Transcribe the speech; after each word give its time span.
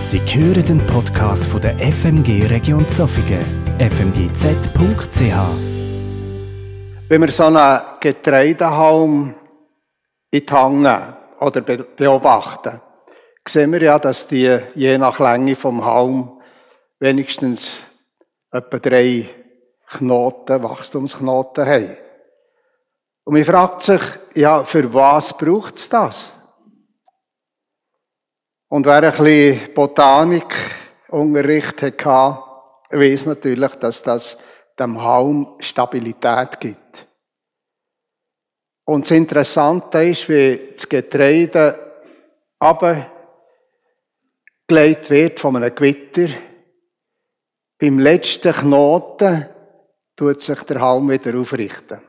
Sie 0.00 0.18
hören 0.18 0.64
den 0.64 0.78
Podcast 0.86 1.44
von 1.46 1.60
der 1.60 1.76
FMG 1.78 2.46
Region 2.46 2.88
Zofingen, 2.88 3.44
fmgz.ch. 3.78 5.20
Wenn 7.08 7.20
wir 7.20 7.30
so 7.30 7.44
einen 7.44 7.80
Getreidehalm 8.00 9.34
in 10.30 10.46
die 10.46 10.52
Hange 10.52 11.16
oder 11.38 11.60
beobachten, 11.60 12.80
sehen 13.46 13.72
wir 13.72 13.82
ja, 13.82 13.98
dass 13.98 14.26
die 14.26 14.58
je 14.74 14.96
nach 14.96 15.18
Länge 15.18 15.54
vom 15.54 15.84
Halm 15.84 16.40
wenigstens 16.98 17.82
etwa 18.50 18.78
drei 18.78 19.28
Knoten, 19.86 20.62
Wachstumsknoten 20.62 21.66
haben. 21.66 21.96
Und 23.24 23.34
man 23.34 23.44
fragt 23.44 23.82
sich, 23.82 24.00
ja, 24.34 24.64
für 24.64 24.94
was 24.94 25.36
braucht 25.36 25.76
es 25.76 25.90
das? 25.90 26.32
Und 28.70 28.86
wer 28.86 29.02
ein 29.02 29.10
bisschen 29.10 29.74
Botanikunterricht 29.74 31.82
hatte, 31.82 32.38
weiß 32.90 33.26
natürlich, 33.26 33.74
dass 33.74 34.00
das 34.00 34.38
dem 34.78 35.02
Halm 35.02 35.56
Stabilität 35.58 36.60
gibt. 36.60 37.08
Und 38.84 39.04
das 39.04 39.10
Interessante 39.10 40.04
ist, 40.04 40.28
wie 40.28 40.70
das 40.72 40.88
Getreide 40.88 42.04
abgelegt 42.60 43.10
wird 45.10 45.40
von 45.40 45.56
einem 45.56 45.74
Gewitter. 45.74 46.28
Beim 47.76 47.98
letzten 47.98 48.52
Knoten 48.52 49.48
tut 50.14 50.42
sich 50.42 50.62
der 50.62 50.80
Halm 50.80 51.10
wieder 51.10 51.36
aufrichten. 51.36 52.00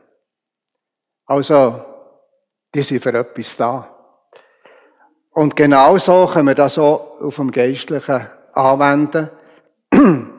Also, 1.26 1.84
die 2.72 2.82
sind 2.82 3.02
für 3.02 3.14
etwas 3.14 3.56
da. 3.56 3.91
Und 5.32 5.56
genau 5.56 5.96
so 5.96 6.26
können 6.26 6.48
wir 6.48 6.54
das 6.54 6.78
auch 6.78 7.20
auf 7.20 7.36
dem 7.36 7.50
Geistlichen 7.50 8.28
anwenden. 8.52 9.30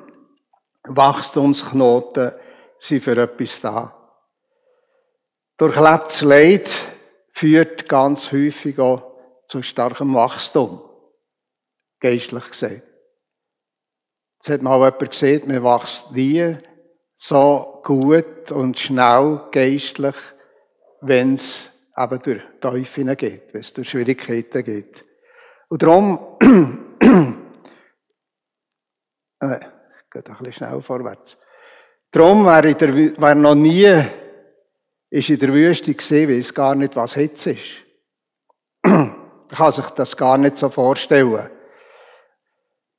Wachstumsknoten 0.83 2.31
sind 2.77 3.03
für 3.03 3.17
etwas 3.17 3.61
da. 3.61 3.95
Durchlebtes 5.57 6.21
Leid 6.21 6.69
führt 7.31 7.89
ganz 7.89 8.31
häufig 8.31 8.77
auch 8.79 9.01
zu 9.47 9.63
starkem 9.63 10.13
Wachstum. 10.13 10.81
Geistlich 11.99 12.49
gesehen. 12.49 12.83
Es 14.41 14.49
hat 14.49 14.61
mal 14.61 14.75
jemand 14.75 15.11
gesehen, 15.11 15.47
man 15.47 15.63
wächst 15.63 16.11
nie 16.11 16.57
so 17.17 17.81
gut 17.83 18.51
und 18.51 18.77
schnell 18.77 19.41
geistlich, 19.51 20.15
wenn 21.01 21.35
es 21.35 21.69
eben 21.97 22.19
durch 22.19 22.41
Teufel 22.59 23.15
geht, 23.15 23.53
wenn 23.53 23.61
es 23.61 23.73
durch 23.73 23.89
Schwierigkeiten 23.89 24.63
geht. 24.63 25.05
Und 25.69 25.81
darum, 25.83 26.37
äh, 29.39 29.59
geht 30.11 30.27
ein 30.27 30.37
bisschen 30.37 30.53
schnell 30.53 30.81
vorwärts. 30.81 31.37
Darum, 32.11 32.45
wer, 32.45 32.61
der, 32.61 32.93
wer 32.93 33.35
noch 33.35 33.55
nie 33.55 34.03
ist 35.09 35.29
in 35.29 35.39
der 35.39 35.53
Wüste 35.53 35.93
gesehen, 35.93 36.29
weiß 36.29 36.53
gar 36.53 36.75
nicht, 36.75 36.95
was 36.95 37.15
Hitze 37.15 37.51
ist. 37.51 37.83
Er 39.49 39.57
kann 39.57 39.71
sich 39.71 39.85
das 39.91 40.17
gar 40.17 40.39
nicht 40.39 40.57
so 40.57 40.67
vorstellen. 40.69 41.47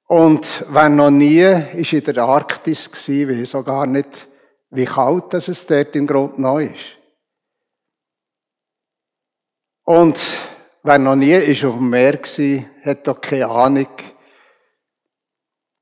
Und 0.06 0.64
wer 0.68 0.88
noch 0.88 1.10
nie 1.10 1.40
ist 1.40 1.92
in 1.92 2.04
der 2.04 2.18
Arktis 2.18 2.88
gewesen, 2.88 3.40
weiß 3.40 3.56
auch 3.56 3.64
gar 3.64 3.86
nicht, 3.86 4.28
wie 4.70 4.84
kalt 4.84 5.34
es 5.34 5.66
dort 5.66 5.96
im 5.96 6.06
Grund 6.06 6.38
noch 6.38 6.60
ist. 6.60 6.96
Und 9.84 10.18
wer 10.82 10.98
noch 10.98 11.14
nie 11.14 11.34
ist 11.34 11.64
auf 11.64 11.74
dem 11.74 11.90
Meer 11.90 12.14
war, 12.14 12.64
hat 12.84 13.06
doch 13.06 13.20
keine 13.20 13.48
Ahnung 13.48 13.88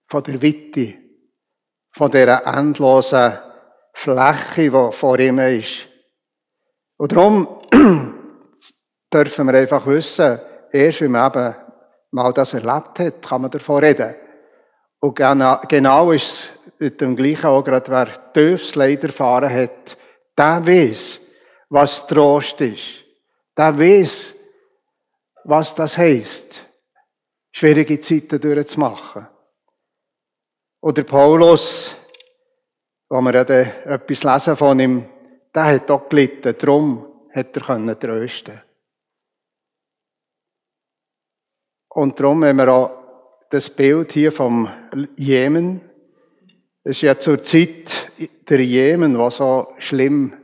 von 0.09 0.25
der 0.25 0.43
Witte, 0.43 0.95
von 1.93 2.11
dieser 2.11 2.45
endlosen 2.45 3.39
Fläche, 3.95 4.71
die 4.71 4.93
vor 4.93 5.19
ihm 5.21 5.39
ist. 5.39 5.87
Und 6.97 7.13
darum 7.13 7.61
dürfen 9.13 9.47
wir 9.47 9.55
einfach 9.55 9.87
wissen, 9.87 10.41
erst 10.73 11.01
wenn 11.01 11.13
man 11.13 11.31
eben 11.31 11.55
mal 12.11 12.33
das 12.33 12.55
erlebt 12.55 12.99
hat, 12.99 13.23
kann 13.23 13.43
man 13.43 13.51
davon 13.53 13.85
reden. 13.85 14.17
Und 14.99 15.15
genau, 15.15 15.61
genau 15.69 16.11
ist 16.11 16.25
es 16.25 16.51
mit 16.79 17.01
dem 17.01 17.15
Gleichen 17.15 17.47
auch 17.47 17.63
gerade, 17.63 17.91
wer 17.91 18.33
tiefes 18.33 18.75
Leid 18.75 19.05
erfahren 19.05 19.53
hat, 19.53 19.97
der 20.37 20.67
weiß, 20.67 21.21
was 21.69 22.07
Trost 22.07 22.61
ist 22.61 23.03
der 23.57 23.79
weiß, 23.79 24.35
was 25.45 25.75
das 25.75 25.99
heisst, 25.99 26.67
schwierige 27.53 28.01
Zeiten 28.01 28.41
durchzumachen. 28.41 29.27
Oder 30.81 31.05
Paulus, 31.05 31.97
wo 33.09 33.21
wir 33.21 33.35
ja 33.35 33.43
etwas 33.43 34.25
lesen 34.25 34.57
von 34.57 34.81
ihm, 34.81 35.09
der 35.55 35.65
hat 35.65 35.91
auch 35.91 36.09
gelitten, 36.09 36.55
darum 36.59 37.29
hat 37.33 37.57
er 37.57 37.63
können 37.63 37.99
trösten. 37.99 38.61
Und 41.89 42.19
darum, 42.19 42.41
wenn 42.41 42.57
wir 42.57 42.69
auch 42.69 42.91
das 43.51 43.69
Bild 43.69 44.13
hier 44.13 44.33
vom 44.33 44.69
Jemen, 45.17 45.83
das 46.85 46.97
ist 46.97 47.03
ja 47.03 47.19
zur 47.19 47.43
Zeit 47.43 48.11
der 48.49 48.65
Jemen, 48.65 49.17
was 49.19 49.37
so 49.37 49.75
schlimm 49.79 50.42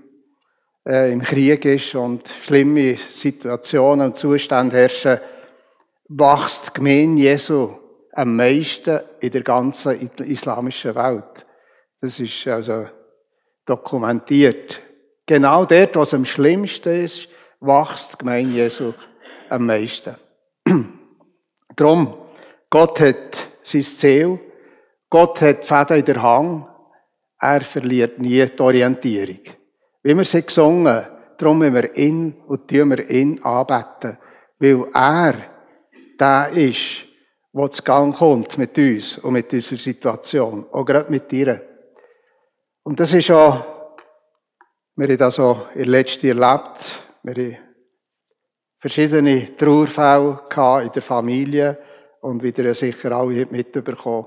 äh, 0.88 1.12
im 1.12 1.22
Krieg 1.22 1.64
ist 1.66 1.94
und 1.94 2.28
schlimme 2.42 2.94
Situationen 2.94 4.06
und 4.06 4.16
Zustände 4.16 4.76
herrschen, 4.76 5.20
wächst 6.08 6.68
die 6.68 6.72
Gemeinde 6.72 7.22
Jesu 7.22 7.70
am 8.12 8.34
meisten 8.34 9.00
in 9.20 9.30
der 9.30 9.42
ganzen 9.42 10.10
islamischen 10.18 10.94
Welt. 10.94 11.46
Das 12.00 12.18
ist 12.18 12.46
also 12.48 12.86
dokumentiert. 13.66 14.80
Genau 15.26 15.66
dort, 15.66 15.94
was 15.96 16.14
am 16.14 16.24
schlimmsten 16.24 17.04
ist, 17.04 17.28
wächst 17.60 18.14
die 18.14 18.18
Gemeinde 18.18 18.54
Jesu 18.54 18.94
am 19.50 19.66
meisten. 19.66 20.16
Drum, 21.76 22.14
Gott 22.70 22.98
hat 23.00 23.50
sein 23.62 23.82
Ziel, 23.82 24.38
Gott 25.10 25.40
hat 25.42 25.64
Fäden 25.64 25.98
in 25.98 26.04
der 26.06 26.22
Hang, 26.22 26.66
er 27.40 27.60
verliert 27.60 28.18
nie 28.18 28.44
die 28.44 28.60
Orientierung. 28.60 29.57
Wie 30.02 30.16
wir 30.16 30.24
sie 30.24 30.42
gesungen, 30.42 31.06
darum 31.36 31.58
müssen 31.58 31.74
wir 31.74 31.96
ihn 31.96 32.34
und 32.46 32.68
tun 32.68 32.90
wir 32.90 33.10
ihn 33.10 33.42
anbeten. 33.42 34.18
Weil 34.58 34.84
er 34.92 35.34
der 36.18 36.50
ist, 36.50 37.06
der 37.52 37.70
zu 37.70 37.82
Gang 37.82 38.14
kommt 38.14 38.58
mit 38.58 38.76
uns 38.76 39.18
und 39.18 39.32
mit 39.32 39.52
unserer 39.52 39.78
Situation. 39.78 40.66
Auch 40.72 40.84
gerade 40.84 41.10
mit 41.10 41.30
dir. 41.30 41.62
Und 42.82 42.98
das 43.00 43.12
ist 43.12 43.30
auch, 43.30 43.64
wir 44.96 45.08
haben 45.08 45.18
das 45.18 45.38
auch 45.38 45.70
in 45.74 45.88
letzter 45.88 46.28
erlebt. 46.28 47.04
Wir 47.22 47.34
haben 47.34 47.58
verschiedene 48.80 49.56
Trauerfälle 49.56 50.40
in 50.84 50.92
der 50.92 51.02
Familie 51.02 51.78
und 52.20 52.42
wieder 52.42 52.74
sicher 52.74 53.12
alle 53.12 53.46
mitbekommen, 53.46 54.26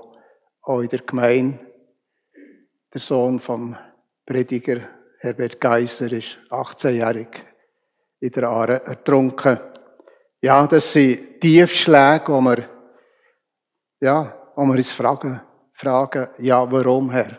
auch 0.62 0.80
in 0.80 0.88
der 0.88 1.00
Gemeinde. 1.00 1.58
Der 2.92 3.00
Sohn 3.00 3.40
vom 3.40 3.76
Prediger 4.26 4.80
Herbert 5.22 5.60
Geiser 5.60 6.10
ist 6.10 6.36
18-jährig 6.50 7.28
in 8.18 8.30
der 8.32 8.48
Aare 8.48 8.84
ertrunken. 8.84 9.56
Ja, 10.40 10.66
das 10.66 10.92
sind 10.92 11.40
Tiefschläge, 11.40 12.24
wo 12.26 12.40
wir, 12.40 12.68
ja, 14.00 14.52
wo 14.56 14.64
wir 14.64 14.74
uns 14.74 14.92
fragen, 14.92 15.40
fragen, 15.74 16.28
ja, 16.38 16.68
warum, 16.68 17.12
Herr? 17.12 17.38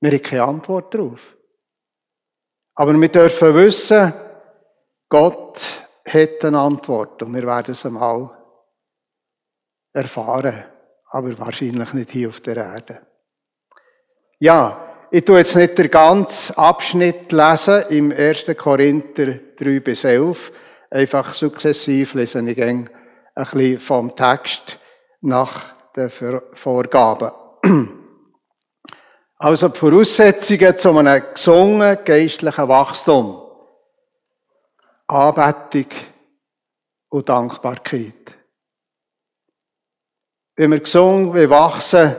Wir 0.00 0.12
haben 0.12 0.22
keine 0.22 0.42
Antwort 0.44 0.94
darauf. 0.94 1.36
Aber 2.76 2.94
wir 2.94 3.08
dürfen 3.10 3.54
wissen, 3.56 4.14
Gott 5.10 5.60
hat 6.06 6.44
eine 6.46 6.60
Antwort 6.60 7.22
und 7.22 7.34
wir 7.34 7.46
werden 7.46 7.72
es 7.72 7.84
einmal 7.84 8.30
erfahren, 9.92 10.64
aber 11.10 11.38
wahrscheinlich 11.38 11.92
nicht 11.92 12.10
hier 12.10 12.30
auf 12.30 12.40
der 12.40 12.56
Erde. 12.56 13.06
Ja, 14.38 14.93
ich 15.14 15.24
tue 15.24 15.38
jetzt 15.38 15.54
nicht 15.54 15.78
den 15.78 15.92
ganzen 15.92 16.56
Abschnitt 16.56 17.30
lesen 17.30 17.84
im 17.90 18.10
1. 18.10 18.46
Korinther 18.58 19.38
3 19.56 19.78
bis 19.78 20.02
11. 20.02 20.50
Einfach 20.90 21.32
sukzessiv 21.34 22.14
lese 22.14 22.40
ich 22.40 22.60
ein 22.60 22.90
bisschen 23.36 23.78
vom 23.78 24.16
Text 24.16 24.80
nach 25.20 25.72
den 25.94 26.10
Vorgaben. 26.54 27.30
Also 29.36 29.68
die 29.68 29.78
Voraussetzungen 29.78 30.76
zu 30.78 30.96
einem 30.96 31.22
gesungen 31.34 31.98
geistlichen 32.04 32.68
Wachstum. 32.68 33.42
Anbetung 35.06 35.90
und 37.10 37.28
Dankbarkeit. 37.28 38.36
Wenn 40.56 40.70
wir 40.70 40.80
gesungen, 40.80 41.34
wir 41.34 41.50
wachsen, 41.50 42.16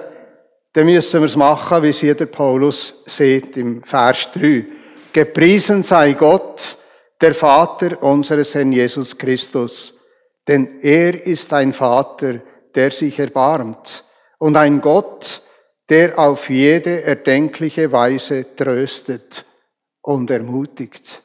dann 0.75 0.85
müssen 0.85 1.21
wir 1.21 1.25
es 1.25 1.35
machen, 1.37 1.83
wie 1.83 1.89
es 1.89 2.01
jeder 2.01 2.25
Paulus 2.25 2.93
sieht 3.05 3.55
im 3.55 3.81
Vers 3.83 4.29
3. 4.33 4.65
Gepriesen 5.13 5.83
sei 5.83 6.13
Gott, 6.13 6.77
der 7.21 7.33
Vater 7.33 8.03
unseres 8.03 8.53
Herrn 8.53 8.73
Jesus 8.73 9.17
Christus, 9.17 9.93
denn 10.47 10.79
er 10.81 11.25
ist 11.25 11.51
ein 11.53 11.71
Vater 11.73 12.41
der 12.75 12.91
sich 12.91 13.17
erbarmt 13.19 14.03
und 14.37 14.57
ein 14.57 14.81
Gott, 14.81 15.41
der 15.87 16.19
auf 16.19 16.49
jede 16.49 17.03
erdenkliche 17.03 17.89
Weise 17.91 18.53
tröstet 18.55 19.45
und 20.01 20.29
ermutigt. 20.29 21.23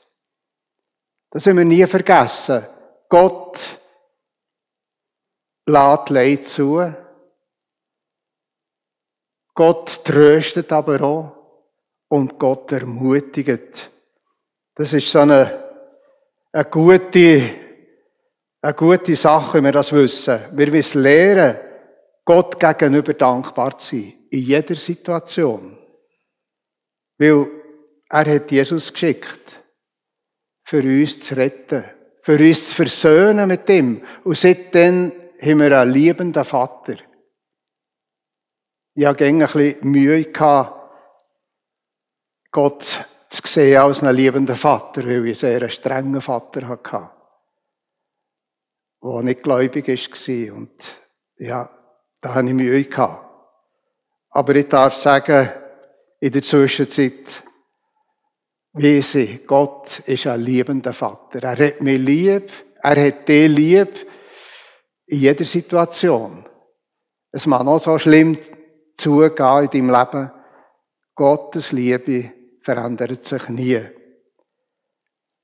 Das 1.31 1.45
haben 1.47 1.59
wir 1.59 1.65
nie 1.65 1.85
vergessen. 1.87 2.65
Gott 3.09 3.81
lädt 5.67 6.11
Leid 6.11 6.47
zu. 6.47 6.95
Gott 9.55 10.05
tröstet 10.05 10.73
aber 10.73 11.01
auch 11.03 11.37
und 12.09 12.39
Gott 12.39 12.73
ermutigt. 12.73 13.91
Das 14.75 14.93
ist 14.93 15.09
so 15.09 15.21
eine, 15.21 15.65
eine 16.53 16.65
gute, 16.65 17.43
eine 18.63 18.75
gute 18.75 19.17
Sache, 19.17 19.55
wenn 19.55 19.65
wir 19.65 19.73
das 19.73 19.93
wissen. 19.93 20.41
Wir 20.53 20.71
müssen 20.71 21.03
lernen, 21.03 21.59
Gott 22.25 22.61
gegenüber 22.61 23.15
dankbar 23.15 23.79
zu 23.79 23.97
sein. 23.97 24.15
In 24.31 24.41
jeder 24.41 24.77
Situation. 24.77 25.77
Weil 27.19 27.47
er 28.09 28.35
hat 28.35 28.51
Jesus 28.51 28.93
geschickt, 28.93 29.41
für 30.65 30.83
uns 30.83 31.19
zu 31.19 31.37
retten, 31.37 31.85
für 32.23 32.39
uns 32.39 32.69
zu 32.69 32.77
versöhnen 32.77 33.49
mit 33.49 33.69
ihm. 33.69 34.03
Und 34.25 34.37
seitdem 34.37 35.13
haben 35.41 35.61
wir 35.61 35.81
einen 35.81 35.93
liebenden 35.93 36.45
Vater. 36.45 36.95
Ich 39.01 39.07
hatte 39.07 39.25
ein 39.25 39.39
bisschen 39.39 39.77
Mühe, 39.81 40.27
Gott 42.53 43.07
zu 43.31 43.43
sehen 43.47 43.81
als 43.81 44.03
einen 44.03 44.15
liebenden 44.15 44.57
Vater, 44.57 45.07
weil 45.07 45.27
ich 45.27 45.43
einen 45.43 45.59
sehr 45.59 45.71
strengen 45.71 46.21
Vater 46.21 46.69
hatte, 46.69 47.11
der 49.03 49.23
nicht 49.23 49.43
gläubig 49.43 49.89
war. 49.89 50.55
Und 50.55 50.71
ja, 51.39 51.71
da 52.21 52.35
hatte 52.35 52.49
ich 52.49 52.53
Mühe. 52.53 52.87
Aber 54.29 54.55
ich 54.55 54.69
darf 54.69 54.95
sagen, 54.97 55.49
in 56.21 56.33
der 56.33 56.43
Zwischenzeit, 56.43 57.43
wie 58.75 59.01
sie, 59.01 59.39
Gott 59.47 60.01
ist 60.01 60.27
ein 60.27 60.43
liebender 60.43 60.93
Vater. 60.93 61.43
Er 61.43 61.69
hat 61.69 61.81
mich 61.81 61.99
lieb, 61.99 62.53
er 62.83 63.07
hat 63.07 63.27
dich 63.27 63.49
lieb, 63.49 64.07
in 65.07 65.21
jeder 65.21 65.47
Situation. 65.47 66.47
Es 67.33 67.47
mag 67.47 67.65
noch 67.65 67.79
so 67.79 67.99
schlimm 67.99 68.37
zugehen 69.01 69.65
in 69.65 69.71
deinem 69.71 69.91
Leben. 69.91 70.31
Gottes 71.15 71.73
Liebe 71.73 72.33
verändert 72.63 73.25
sich 73.25 73.49
nie. 73.49 73.81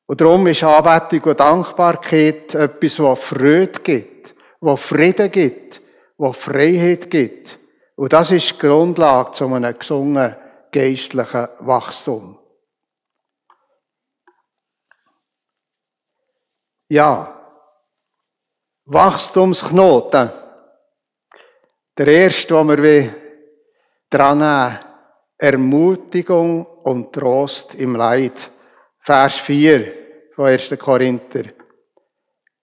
Und 0.07 0.21
darum 0.21 0.47
ist 0.47 0.63
Anbetung 0.63 1.31
und 1.31 1.41
Dankbarkeit 1.41 2.55
etwas, 2.55 3.01
was 3.01 3.21
Freude 3.21 3.81
gibt, 3.83 4.35
was 4.61 4.81
Frieden 4.81 5.31
gibt, 5.31 5.83
was 6.17 6.37
Freiheit 6.37 7.11
gibt. 7.11 7.59
Und 7.97 8.13
das 8.13 8.31
ist 8.31 8.53
die 8.53 8.59
Grundlage 8.59 9.33
zu 9.33 9.47
einem 9.47 9.77
gesungenen 9.77 10.37
geistlichen 10.71 11.49
Wachstum. 11.61 12.39
Ja, 16.89 17.33
Wachstumsknoten. 18.85 20.31
Der 21.99 22.07
erste, 22.07 22.55
den 22.55 22.83
wir 22.83 23.26
nehmen, 24.13 24.79
Ermutigung 25.39 26.65
und 26.85 27.13
Trost 27.13 27.75
im 27.75 27.97
Leid. 27.97 28.51
Vers 29.01 29.35
4 29.37 29.93
von 30.35 30.47
1. 30.47 30.77
Korinther, 30.79 31.43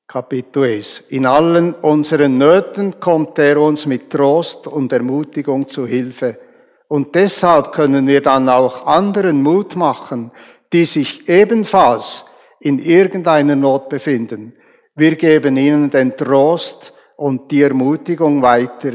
Kapitel 0.08 0.64
1. 0.64 1.04
In 1.10 1.26
allen 1.26 1.74
unseren 1.74 2.38
Nöten 2.38 3.00
kommt 3.00 3.38
er 3.40 3.60
uns 3.60 3.86
mit 3.86 4.10
Trost 4.10 4.68
und 4.68 4.94
Ermutigung 4.94 5.68
zu 5.68 5.86
Hilfe. 5.86 6.40
Und 6.88 7.14
deshalb 7.14 7.74
können 7.74 8.08
wir 8.08 8.22
dann 8.22 8.48
auch 8.48 8.86
anderen 8.86 9.42
Mut 9.42 9.76
machen, 9.76 10.32
die 10.72 10.86
sich 10.86 11.28
ebenfalls 11.28 12.26
in 12.60 12.80
irgendeiner 12.80 13.56
Not 13.56 13.90
befinden. 13.90 14.56
Wir 14.96 15.16
geben 15.16 15.58
ihnen 15.58 15.90
den 15.90 16.16
Trost 16.16 16.94
und 17.18 17.52
die 17.52 17.64
Ermutigung 17.64 18.42
weiter, 18.42 18.94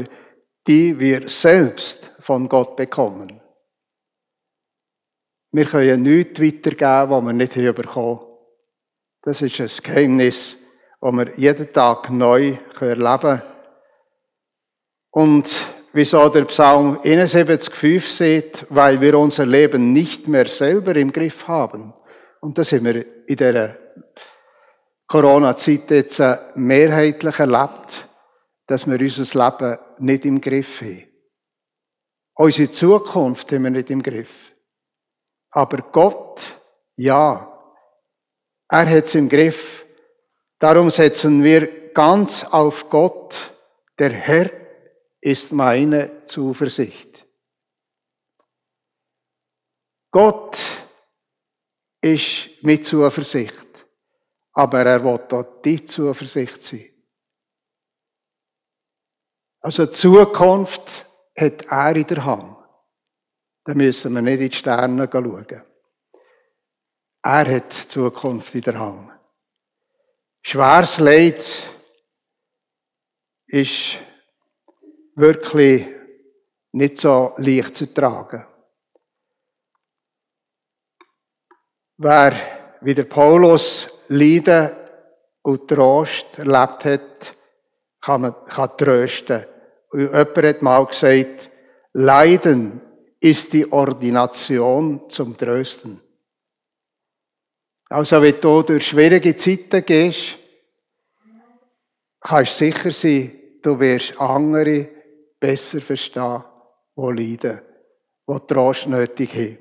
die 0.67 0.99
wir 0.99 1.29
selbst 1.29 2.09
von 2.29 2.47
Gott 2.47 2.75
bekommen. 2.75 3.41
Wir 5.51 5.65
können 5.65 6.03
nichts 6.03 6.39
weitergeben, 6.39 7.09
was 7.09 7.25
wir 7.25 7.33
nicht 7.33 7.55
bekommen 7.55 8.19
Das 9.23 9.41
ist 9.41 9.59
ein 9.59 9.83
Geheimnis, 9.83 10.59
das 11.01 11.11
wir 11.11 11.39
jeden 11.39 11.73
Tag 11.73 12.11
neu 12.11 12.55
erleben 12.79 13.19
können. 13.19 13.41
Und 15.09 15.49
wieso 15.91 16.29
der 16.29 16.45
Psalm 16.45 16.99
71,5 16.99 18.01
sieht, 18.01 18.67
weil 18.69 19.01
wir 19.01 19.17
unser 19.17 19.47
Leben 19.47 19.91
nicht 19.91 20.27
mehr 20.27 20.45
selber 20.45 20.95
im 20.97 21.11
Griff 21.11 21.47
haben. 21.47 21.95
Und 22.41 22.59
das 22.59 22.71
haben 22.73 22.85
wir 22.85 23.27
in 23.27 23.37
dieser 23.37 23.75
Corona-Zeit 25.07 25.89
jetzt 25.89 26.21
mehrheitlich 26.53 27.39
erlebt, 27.39 28.07
dass 28.67 28.85
wir 28.85 29.01
unser 29.01 29.49
Leben 29.49 29.79
nicht 29.97 30.25
im 30.25 30.39
Griff 30.39 30.81
haben. 30.81 31.08
Unsere 32.39 32.71
Zukunft 32.71 33.51
haben 33.51 33.63
wir 33.63 33.69
nicht 33.69 33.89
im 33.89 34.01
Griff. 34.01 34.55
Aber 35.51 35.77
Gott, 35.91 36.61
ja, 36.95 37.45
er 38.69 38.89
hat 38.89 39.05
es 39.05 39.15
im 39.15 39.27
Griff. 39.27 39.85
Darum 40.59 40.89
setzen 40.89 41.43
wir 41.43 41.91
ganz 41.93 42.43
auf 42.43 42.89
Gott. 42.89 43.53
Der 43.97 44.11
Herr 44.11 44.51
ist 45.19 45.51
meine 45.51 46.25
Zuversicht. 46.25 47.25
Gott 50.11 50.57
ist 52.01 52.49
mit 52.61 52.85
Zuversicht 52.85 53.69
aber 54.59 54.85
er 54.85 55.01
will 55.01 55.19
auch 55.31 55.61
die 55.61 55.85
Zuversicht 55.85 56.61
sein. 56.61 56.89
Also 59.61 59.85
Zukunft 59.85 61.08
hat 61.39 61.65
er 61.65 61.95
in 61.95 62.07
der 62.07 62.25
Hand. 62.25 62.57
Da 63.63 63.73
müssen 63.73 64.13
wir 64.13 64.21
nicht 64.21 64.41
in 64.41 64.49
die 64.49 64.55
Sterne 64.55 65.09
schauen. 65.11 65.63
Er 67.21 67.55
hat 67.55 67.83
die 67.83 67.87
Zukunft 67.87 68.55
in 68.55 68.61
der 68.61 68.79
Hand. 68.79 69.11
Schweres 70.41 70.99
Leid 70.99 71.69
ist 73.47 73.99
wirklich 75.15 75.87
nicht 76.71 76.99
so 76.99 77.33
leicht 77.37 77.75
zu 77.75 77.93
tragen. 77.93 78.45
Wer 81.97 82.77
wie 82.81 82.93
der 82.93 83.03
Paulus 83.03 83.89
Leiden 84.07 84.71
und 85.41 85.67
Trost 85.67 86.25
erlebt 86.37 86.85
hat, 86.85 87.37
kann 88.01 88.21
man 88.21 88.45
kann 88.45 88.77
trösten. 88.77 89.45
Jemand 89.93 90.37
hat 90.37 90.61
mal 90.61 90.85
gesagt, 90.85 91.49
Leiden 91.93 92.81
ist 93.19 93.53
die 93.53 93.71
Ordination 93.71 95.09
zum 95.09 95.35
Trösten. 95.35 95.99
Also, 97.89 98.21
wenn 98.21 98.39
du 98.39 98.61
durch 98.61 98.87
schwierige 98.87 99.35
Zeiten 99.35 99.83
gehst, 99.83 100.37
kannst 102.21 102.61
du 102.61 102.65
sicher 102.65 102.91
sein, 102.91 103.31
du 103.63 103.79
wirst 103.79 104.19
andere 104.19 104.89
besser 105.39 105.81
verstehen, 105.81 106.43
die 106.95 107.01
leiden, 107.01 107.61
die 108.27 108.47
Trost 108.47 108.87
nötig 108.87 109.33
haben. 109.33 109.57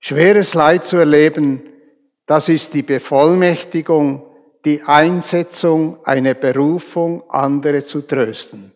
Schweres 0.00 0.52
Leid 0.52 0.84
zu 0.84 0.98
erleben, 0.98 1.62
das 2.26 2.50
ist 2.50 2.74
die 2.74 2.82
Bevollmächtigung, 2.82 4.26
die 4.66 4.82
Einsetzung, 4.82 6.04
eine 6.04 6.34
Berufung, 6.34 7.28
andere 7.30 7.82
zu 7.82 8.02
trösten. 8.02 8.73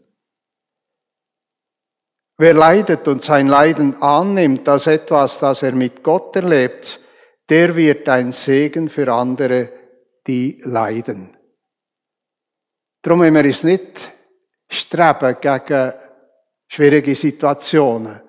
Wer 2.41 2.55
leidet 2.55 3.09
und 3.09 3.23
sein 3.25 3.49
Leiden 3.49 4.01
annimmt 4.01 4.69
als 4.69 4.87
etwas, 4.87 5.41
das 5.41 5.65
er 5.65 5.73
mit 5.73 6.05
Gott 6.05 6.37
erlebt, 6.37 7.01
der 7.49 7.75
wird 7.75 8.09
ein 8.09 8.31
Segen 8.31 8.89
für 8.89 9.13
andere, 9.13 9.71
die 10.25 10.63
leiden. 10.65 11.37
Darum 13.03 13.23
wenn 13.23 13.35
wir 13.35 13.45
es 13.45 13.65
nicht 13.65 14.13
streben 14.69 15.37
gegen 15.41 15.95
schwierige 16.69 17.15
Situationen. 17.17 18.21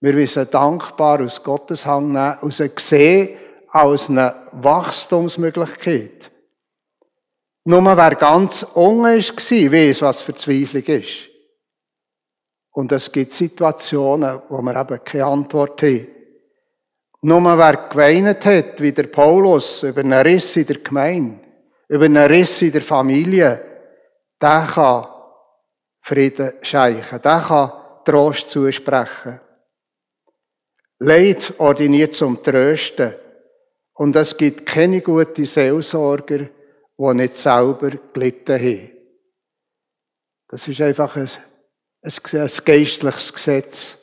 Wir 0.00 0.12
müssen 0.12 0.48
dankbar 0.48 1.20
aus 1.20 1.42
Gottes 1.42 1.84
Hand 1.84 2.12
nehmen, 2.12 2.38
aus 2.42 2.62
sehen, 2.76 3.38
als 3.70 4.08
eine 4.08 4.48
Wachstumsmöglichkeit. 4.52 6.30
Nur 7.64 7.84
wer 7.84 8.14
ganz 8.14 8.62
unten 8.74 9.02
war, 9.02 9.72
weiss, 9.72 10.02
was 10.02 10.22
Verzweiflung 10.22 10.84
ist. 10.84 11.35
Und 12.76 12.92
es 12.92 13.10
gibt 13.10 13.32
Situationen, 13.32 14.42
wo 14.50 14.60
wir 14.60 14.76
eben 14.78 15.02
keine 15.02 15.24
Antwort 15.24 15.80
haben. 15.80 16.08
Nur 17.22 17.58
wer 17.58 17.88
geweint 17.88 18.44
hat, 18.44 18.82
wie 18.82 18.92
der 18.92 19.06
Paulus, 19.06 19.82
über 19.82 20.00
einen 20.00 20.12
Riss 20.12 20.56
in 20.56 20.66
der 20.66 20.80
Gemeinde, 20.80 21.40
über 21.88 22.04
einen 22.04 22.26
Riss 22.26 22.60
in 22.60 22.72
der 22.72 22.82
Familie, 22.82 23.62
der 24.42 24.68
kann 24.70 25.06
Frieden 26.02 26.52
scheichen. 26.60 27.22
Der 27.22 27.40
kann 27.40 27.72
Trost 28.04 28.50
zusprechen. 28.50 29.40
Leid 30.98 31.54
ordiniert 31.56 32.14
zum 32.14 32.42
Trösten. 32.42 33.14
Und 33.94 34.14
es 34.16 34.36
gibt 34.36 34.66
keine 34.66 35.00
guten 35.00 35.46
Seelsorger, 35.46 36.40
die 36.98 37.14
nicht 37.14 37.38
selber 37.38 37.92
gelitten 38.12 38.60
haben. 38.60 38.90
Das 40.48 40.68
ist 40.68 40.82
einfach 40.82 41.16
ein, 41.16 41.30
ein, 42.06 42.50
geistliches 42.64 43.32
Gesetz. 43.32 43.96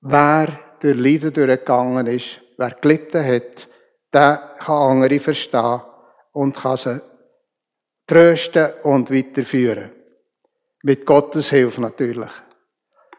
Wer 0.00 0.58
durch 0.80 0.96
Leiden 0.96 1.32
durchgegangen 1.32 2.06
ist, 2.06 2.40
wer 2.56 2.70
gelitten 2.70 3.24
hat, 3.24 3.68
der 4.12 4.54
kann 4.58 5.02
andere 5.02 5.20
verstehen 5.20 5.80
und 6.32 6.56
kann 6.56 6.76
sie 6.76 7.00
trösten 8.06 8.72
und 8.84 9.12
weiterführen. 9.12 9.90
Mit 10.82 11.04
Gottes 11.04 11.50
Hilfe 11.50 11.80
natürlich. 11.80 12.30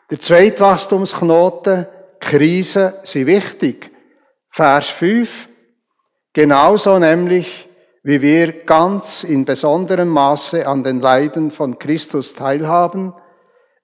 Der 0.09 0.19
zweite 0.21 0.61
Wachstumsknoten, 0.61 1.85
Krisen 2.19 2.93
sind 3.03 3.27
wichtig. 3.27 3.91
Vers 4.49 4.87
5. 4.87 5.49
Genauso 6.33 6.97
nämlich, 6.97 7.67
wie 8.03 8.21
wir 8.21 8.63
ganz 8.63 9.23
in 9.23 9.43
besonderem 9.43 10.07
Maße 10.07 10.65
an 10.65 10.83
den 10.83 11.01
Leiden 11.01 11.51
von 11.51 11.77
Christus 11.77 12.33
teilhaben, 12.33 13.13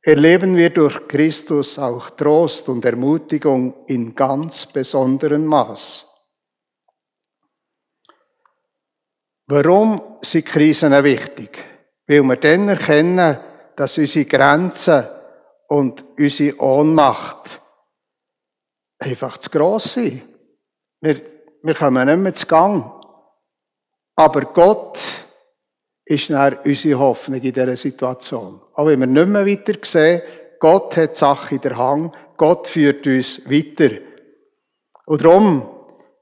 erleben 0.03 0.57
wir 0.57 0.69
durch 0.69 1.07
Christus 1.07 1.79
auch 1.79 2.09
Trost 2.11 2.67
und 2.67 2.83
Ermutigung 2.83 3.85
in 3.87 4.13
ganz 4.13 4.65
besonderem 4.65 5.45
Maß. 5.45 6.05
Warum 9.47 10.19
sind 10.21 10.45
Krisen 10.45 10.91
wichtig? 11.03 11.57
Weil 12.05 12.23
wir 12.23 12.35
dann 12.35 12.67
erkennen, 12.67 13.37
dass 13.75 13.97
unsere 13.97 14.25
Grenzen 14.25 15.07
und 15.69 16.05
unsere 16.17 16.59
Ohnmacht 16.59 17.61
einfach 18.99 19.37
zu 19.37 19.49
gross 19.49 19.93
sind. 19.93 20.23
Wir, 21.01 21.21
wir 21.61 21.75
kommen 21.75 22.05
nicht 22.05 22.17
mehr 22.17 22.35
zu 22.35 22.45
Gang. 22.45 22.91
Aber 24.15 24.41
Gott 24.41 24.99
ist 26.05 26.29
dann 26.29 26.57
unsere 26.65 26.99
Hoffnung 26.99 27.41
in 27.41 27.53
dieser 27.53 27.75
Situation. 27.75 28.61
Auch 28.73 28.87
wenn 28.87 28.99
wir 28.99 29.07
nicht 29.07 29.27
mehr 29.27 29.45
weiter 29.45 29.73
sehen, 29.83 30.21
Gott 30.59 30.95
hat 30.97 31.11
die 31.11 31.19
Sache 31.19 31.55
in 31.55 31.61
der 31.61 31.77
Hand, 31.77 32.13
Gott 32.37 32.67
führt 32.67 33.05
uns 33.07 33.41
weiter. 33.45 33.95
Und 35.05 35.23
darum 35.23 35.61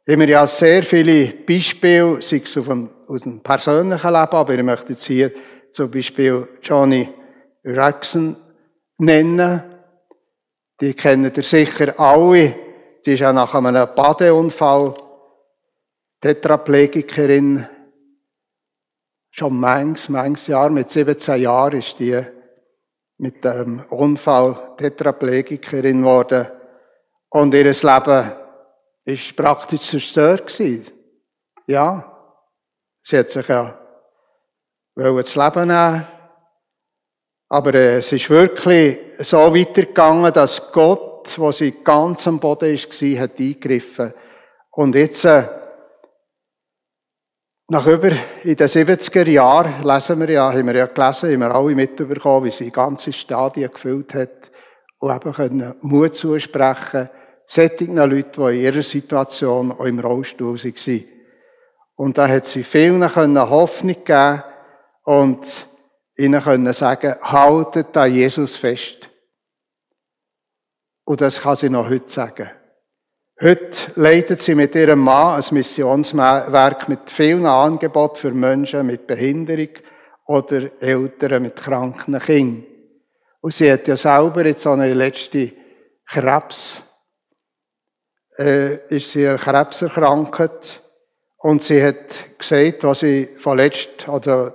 haben 0.09 0.19
wir 0.19 0.27
ja 0.27 0.47
sehr 0.47 0.83
viele 0.83 1.27
Beispiele, 1.27 2.21
sei 2.21 2.41
es 2.43 2.57
aus 2.57 3.21
dem 3.21 3.41
persönlichen 3.41 4.07
Leben, 4.07 4.31
aber 4.31 4.53
ich 4.55 4.63
möchte 4.63 4.93
jetzt 4.93 5.05
hier 5.05 5.31
zum 5.71 5.91
Beispiel 5.91 6.47
Johnny 6.63 7.09
Rexon 7.63 8.35
nennen. 8.97 9.63
Die 10.79 10.93
kennt 10.93 11.37
ihr 11.37 11.43
sicher 11.43 11.99
alle. 11.99 12.55
Die 13.05 13.13
ist 13.13 13.19
ja 13.19 13.31
nach 13.31 13.53
einem 13.53 13.87
Badeunfall 13.95 14.93
Tetraplegikerin. 16.21 17.67
Schon 19.31 19.59
manches, 19.59 20.09
manches 20.09 20.47
Jahr, 20.47 20.69
mit 20.69 20.91
17 20.91 21.41
Jahren 21.41 21.79
ist 21.79 21.97
die 21.99 22.21
mit 23.17 23.43
dem 23.43 23.83
Unfall 23.89 24.75
Tetraplegikerin 24.77 26.01
geworden. 26.01 26.47
Und 27.29 27.53
ihr 27.53 27.63
Leben 27.63 28.31
ist 29.05 29.35
praktisch 29.35 29.89
zerstört. 29.89 30.59
Ja. 31.67 32.07
Sie 33.03 33.17
hat 33.17 33.29
sich 33.29 33.47
ja 33.47 33.77
das 34.95 35.35
Leben 35.35 35.67
nehmen 35.67 36.07
aber 37.51 37.73
äh, 37.73 37.97
es 37.97 38.09
ist 38.13 38.29
wirklich 38.29 38.97
so 39.19 39.53
weitergegangen, 39.53 40.31
dass 40.31 40.71
Gott, 40.71 41.37
wo 41.37 41.51
sie 41.51 41.83
ganz 41.83 42.25
am 42.25 42.39
Boden 42.39 42.71
war, 42.71 43.21
hat 43.21 43.39
eingegriffen. 43.39 44.13
Und 44.69 44.95
jetzt, 44.95 45.25
äh, 45.25 45.43
nach 47.71 47.87
über, 47.87 48.11
in 48.43 48.57
den 48.57 48.67
70er 48.67 49.29
Jahren, 49.29 49.81
lesen 49.81 50.19
wir 50.19 50.29
ja, 50.29 50.51
haben 50.51 50.67
wir 50.67 50.75
ja 50.75 50.87
gelesen, 50.87 51.31
haben 51.31 51.39
wir 51.39 51.55
alle 51.55 51.73
mitbekommen, 51.73 52.45
wie 52.45 52.51
sie 52.51 52.69
ganze 52.69 53.13
Stadien 53.13 53.71
gefüllt 53.71 54.13
hat 54.13 54.51
und 54.99 55.15
eben 55.15 55.31
können 55.31 55.75
Mut 55.79 56.13
zusprechen, 56.13 57.09
sättigen 57.47 57.95
Leute, 57.95 58.41
die 58.41 58.57
in 58.57 58.63
ihrer 58.65 58.81
Situation 58.81 59.71
auch 59.71 59.85
im 59.85 59.99
Rollstuhl 59.99 60.61
waren. 60.61 61.03
Und 61.95 62.17
da 62.17 62.27
hat 62.27 62.45
sie 62.45 62.65
vielen 62.65 63.15
Hoffnung 63.15 64.03
geben 64.03 64.43
und 65.05 65.69
ihnen 66.17 66.43
können 66.43 66.73
sagen, 66.73 67.15
haltet 67.21 67.95
an 67.95 68.13
Jesus 68.13 68.57
fest. 68.57 69.09
Und 71.05 71.21
das 71.21 71.39
kann 71.39 71.55
sie 71.55 71.69
noch 71.69 71.87
heute 71.87 72.11
sagen. 72.11 72.49
Heute 73.43 73.91
leitet 73.95 74.39
sie 74.43 74.53
mit 74.53 74.75
ihrem 74.75 74.99
Mann 74.99 75.41
ein 75.41 75.55
Missionswerk 75.55 76.87
mit 76.87 77.09
vielen 77.09 77.47
Angeboten 77.47 78.15
für 78.17 78.29
Menschen 78.29 78.85
mit 78.85 79.07
Behinderung 79.07 79.69
oder 80.27 80.69
Eltern 80.79 81.41
mit 81.41 81.55
kranken 81.55 82.19
Kindern. 82.19 82.67
Und 83.41 83.51
sie 83.51 83.71
hat 83.71 83.87
ja 83.87 83.97
selber 83.97 84.45
jetzt 84.45 84.61
so 84.61 84.69
eine 84.69 84.93
letzte 84.93 85.53
Krebs, 86.07 86.83
äh, 88.37 88.75
ist 88.95 89.09
sie 89.09 89.27
an 89.27 89.37
Krebs 89.37 89.81
erkrankt. 89.81 90.83
Und 91.39 91.63
sie 91.63 91.83
hat 91.83 92.37
gesagt, 92.37 92.83
was 92.83 92.99
sie 92.99 93.27
verletzt, 93.37 94.07
oder 94.07 94.53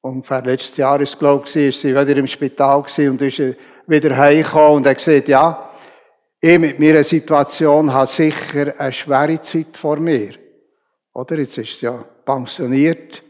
ungefähr 0.00 0.42
letztes 0.42 0.78
Jahr 0.78 1.00
ist, 1.00 1.16
glaube 1.16 1.44
ich, 1.46 1.54
ist 1.54 1.80
sie 1.82 1.94
wieder 1.94 2.16
im 2.16 2.26
Spital 2.26 2.84
und 3.08 3.22
ist 3.22 3.40
wieder 3.86 4.16
heimgekommen 4.16 4.78
und 4.78 4.86
hat 4.88 4.98
gesagt, 4.98 5.28
ja, 5.28 5.69
ich 6.40 6.58
mit 6.58 6.78
meiner 6.78 7.04
Situation 7.04 7.92
habe 7.92 8.06
sicher 8.06 8.72
eine 8.78 8.92
schwere 8.92 9.40
Zeit 9.42 9.76
vor 9.76 9.96
mir. 9.96 10.34
Oder? 11.12 11.38
Jetzt 11.38 11.58
ist 11.58 11.78
sie 11.78 11.86
ja 11.86 12.04
pensioniert. 12.24 13.22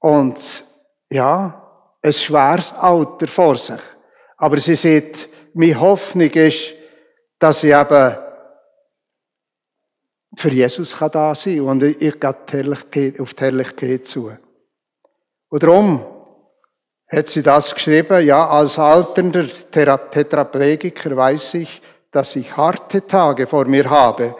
Und, 0.00 0.64
ja, 1.10 1.62
ein 2.02 2.12
schweres 2.12 2.72
Alter 2.72 3.26
vor 3.26 3.56
sich. 3.56 3.80
Aber 4.36 4.58
sie 4.58 4.74
sieht, 4.74 5.28
meine 5.54 5.80
Hoffnung 5.80 6.30
ist, 6.30 6.74
dass 7.38 7.60
sie 7.60 7.70
eben 7.70 8.16
für 10.36 10.50
Jesus 10.50 10.96
da 10.98 11.34
sein 11.34 11.58
kann 11.58 11.66
und 11.66 11.82
ich 11.82 12.20
gehe 12.20 13.14
auf 13.18 13.34
die 13.34 13.44
Herrlichkeit 13.44 14.04
zu. 14.04 14.30
Und 15.48 15.62
darum 15.62 16.04
hat 17.08 17.28
sie 17.28 17.42
das 17.42 17.74
geschrieben, 17.74 18.26
ja, 18.26 18.46
als 18.48 18.78
alternder 18.78 19.46
Tetraplegiker 19.46 21.16
weiß 21.16 21.54
ich, 21.54 21.80
dass 22.16 22.34
ich 22.34 22.56
harte 22.56 23.06
Tage 23.06 23.46
vor 23.46 23.66
mir 23.66 23.90
habe, 23.90 24.34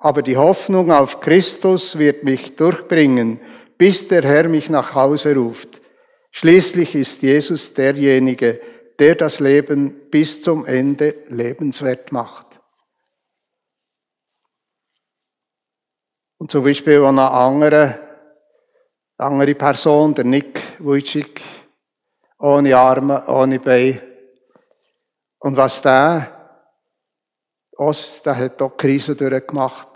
aber 0.00 0.20
die 0.20 0.36
Hoffnung 0.36 0.90
auf 0.90 1.20
Christus 1.20 1.96
wird 1.96 2.24
mich 2.24 2.56
durchbringen, 2.56 3.40
bis 3.78 4.08
der 4.08 4.22
Herr 4.22 4.48
mich 4.48 4.68
nach 4.68 4.96
Hause 4.96 5.36
ruft. 5.36 5.80
Schließlich 6.32 6.96
ist 6.96 7.22
Jesus 7.22 7.72
derjenige, 7.72 8.60
der 8.98 9.14
das 9.14 9.38
Leben 9.38 10.10
bis 10.10 10.42
zum 10.42 10.66
Ende 10.66 11.14
lebenswert 11.28 12.10
macht. 12.10 12.46
Und 16.38 16.50
zum 16.50 16.64
Beispiel 16.64 17.04
an 17.04 17.14
die 17.14 17.22
andere 19.18 19.54
Person, 19.54 20.14
der 20.16 20.24
Nick 20.24 20.60
Wujcik, 20.80 21.40
ohne 22.40 22.76
Arme, 22.76 23.24
ohne 23.28 23.60
Beine. 23.60 24.02
Und 25.38 25.56
was 25.56 25.80
der, 25.80 26.39
Ost, 27.80 28.26
der 28.26 28.36
hat 28.36 28.60
auch 28.60 28.76
Krise 28.76 29.16
durchgemacht. 29.16 29.88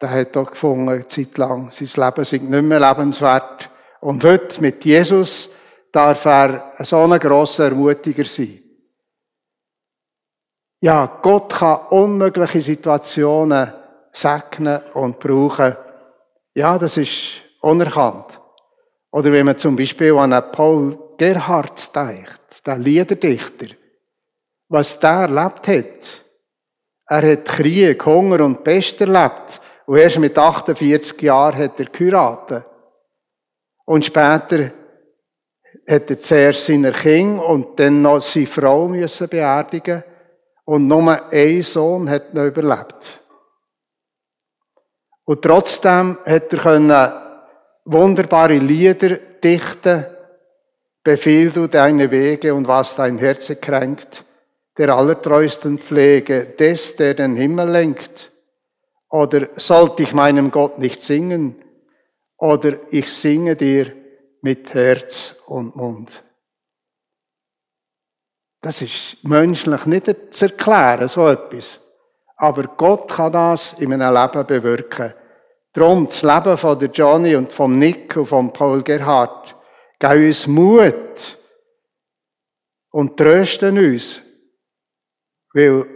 Der 0.00 0.10
hat 0.10 0.34
auch 0.36 0.50
gefunden, 0.50 0.88
eine 0.88 1.06
Zeit 1.06 1.36
lang, 1.36 1.70
sein 1.70 2.04
Leben 2.04 2.24
sei 2.24 2.38
nicht 2.38 2.62
mehr 2.62 2.80
lebenswert. 2.80 3.70
Und 4.00 4.24
heute 4.24 4.62
mit 4.62 4.82
Jesus 4.84 5.50
darf 5.92 6.24
er 6.24 6.72
so 6.78 6.96
ein 7.00 7.20
grosser 7.20 7.66
Ermutiger 7.66 8.24
sein. 8.24 8.60
Ja, 10.80 11.20
Gott 11.22 11.52
kann 11.52 11.86
unmögliche 11.90 12.62
Situationen 12.62 13.70
segnen 14.10 14.82
und 14.94 15.20
brauchen. 15.20 15.76
Ja, 16.54 16.78
das 16.78 16.96
ist 16.96 17.42
unerkannt. 17.60 18.40
Oder 19.10 19.30
wenn 19.32 19.46
man 19.46 19.58
zum 19.58 19.76
Beispiel 19.76 20.16
an 20.16 20.32
Paul 20.50 20.98
Gerhardt 21.18 21.94
denkt, 21.94 22.40
der 22.64 22.78
Liederdichter, 22.78 23.66
was 24.68 24.98
der 24.98 25.28
erlebt 25.28 25.68
hat. 25.68 26.21
Er 27.06 27.32
hat 27.32 27.44
Krieg, 27.44 28.04
Hunger 28.06 28.44
und 28.44 28.64
Pest 28.64 29.00
erlebt. 29.00 29.60
Und 29.86 29.98
erst 29.98 30.18
mit 30.18 30.38
48 30.38 31.20
Jahren 31.22 31.58
hat 31.58 31.78
er 31.78 31.86
geheiratet. 31.86 32.64
Und 33.84 34.04
später 34.04 34.70
hat 35.88 36.10
er 36.10 36.20
zuerst 36.20 36.66
seine 36.66 36.92
Kinder 36.92 37.46
und 37.46 37.78
dann 37.78 38.02
noch 38.02 38.20
seine 38.20 38.46
Frau 38.46 38.88
müssen 38.88 39.28
beerdigen. 39.28 40.04
Und 40.64 40.86
nur 40.86 41.32
ein 41.32 41.62
Sohn 41.62 42.08
hat 42.08 42.32
noch 42.32 42.44
überlebt. 42.44 43.20
Und 45.24 45.42
trotzdem 45.42 46.18
hat 46.24 46.52
er 46.52 47.22
wunderbare 47.84 48.58
Lieder 48.58 49.16
dichten, 49.42 50.06
Befiehl 51.04 51.50
du 51.50 51.66
deine 51.66 52.10
Wege 52.12 52.54
und 52.54 52.68
was 52.68 52.94
dein 52.94 53.18
Herz 53.18 53.52
kränkt, 53.60 54.24
der 54.78 54.94
allertreusten 54.94 55.78
Pflege 55.78 56.46
des, 56.46 56.96
der 56.96 57.14
den 57.14 57.36
Himmel 57.36 57.68
lenkt. 57.70 58.32
Oder 59.10 59.48
sollte 59.56 60.02
ich 60.02 60.14
meinem 60.14 60.50
Gott 60.50 60.78
nicht 60.78 61.02
singen? 61.02 61.62
Oder 62.38 62.78
ich 62.90 63.12
singe 63.12 63.56
dir 63.56 63.92
mit 64.40 64.72
Herz 64.74 65.36
und 65.46 65.76
Mund. 65.76 66.22
Das 68.62 68.80
ist 68.80 69.22
menschlich 69.22 69.86
nicht 69.86 70.34
zu 70.34 70.46
erklären, 70.46 71.08
so 71.08 71.28
etwas. 71.28 71.80
Aber 72.36 72.64
Gott 72.64 73.10
kann 73.10 73.32
das 73.32 73.74
in 73.74 73.92
einem 73.92 74.14
Leben 74.14 74.46
bewirken. 74.46 75.14
Darum, 75.72 76.06
das 76.06 76.22
Leben 76.22 76.56
von 76.56 76.78
der 76.78 76.90
Johnny 76.90 77.34
und 77.34 77.52
vom 77.52 77.78
Nick 77.78 78.16
und 78.16 78.26
vom 78.26 78.52
Paul 78.52 78.82
Gerhard, 78.82 79.56
geben 79.98 80.26
uns 80.26 80.46
Mut 80.46 81.38
und 82.90 83.16
trösten 83.16 83.78
uns, 83.78 84.20
weil 85.54 85.86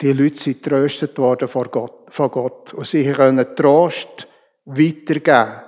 die 0.00 0.12
Leute 0.12 0.36
sind 0.36 0.62
tröstet 0.62 1.16
worden 1.18 1.48
von 1.48 1.70
Gott, 1.70 2.06
von 2.08 2.30
Gott 2.30 2.74
und 2.74 2.86
sie 2.86 3.10
können 3.12 3.54
Trost 3.54 4.26
weitergeben. 4.64 5.62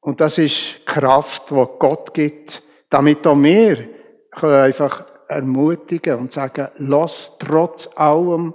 Und 0.00 0.20
das 0.20 0.38
ist 0.38 0.84
Kraft, 0.84 1.50
die 1.50 1.66
Gott 1.78 2.12
gibt, 2.12 2.62
damit 2.90 3.26
auch 3.26 3.36
wir 3.36 3.88
können 4.30 4.60
einfach 4.60 5.06
ermutigen 5.28 6.18
und 6.18 6.32
sagen, 6.32 6.68
lass 6.76 7.32
trotz 7.38 7.88
allem, 7.96 8.54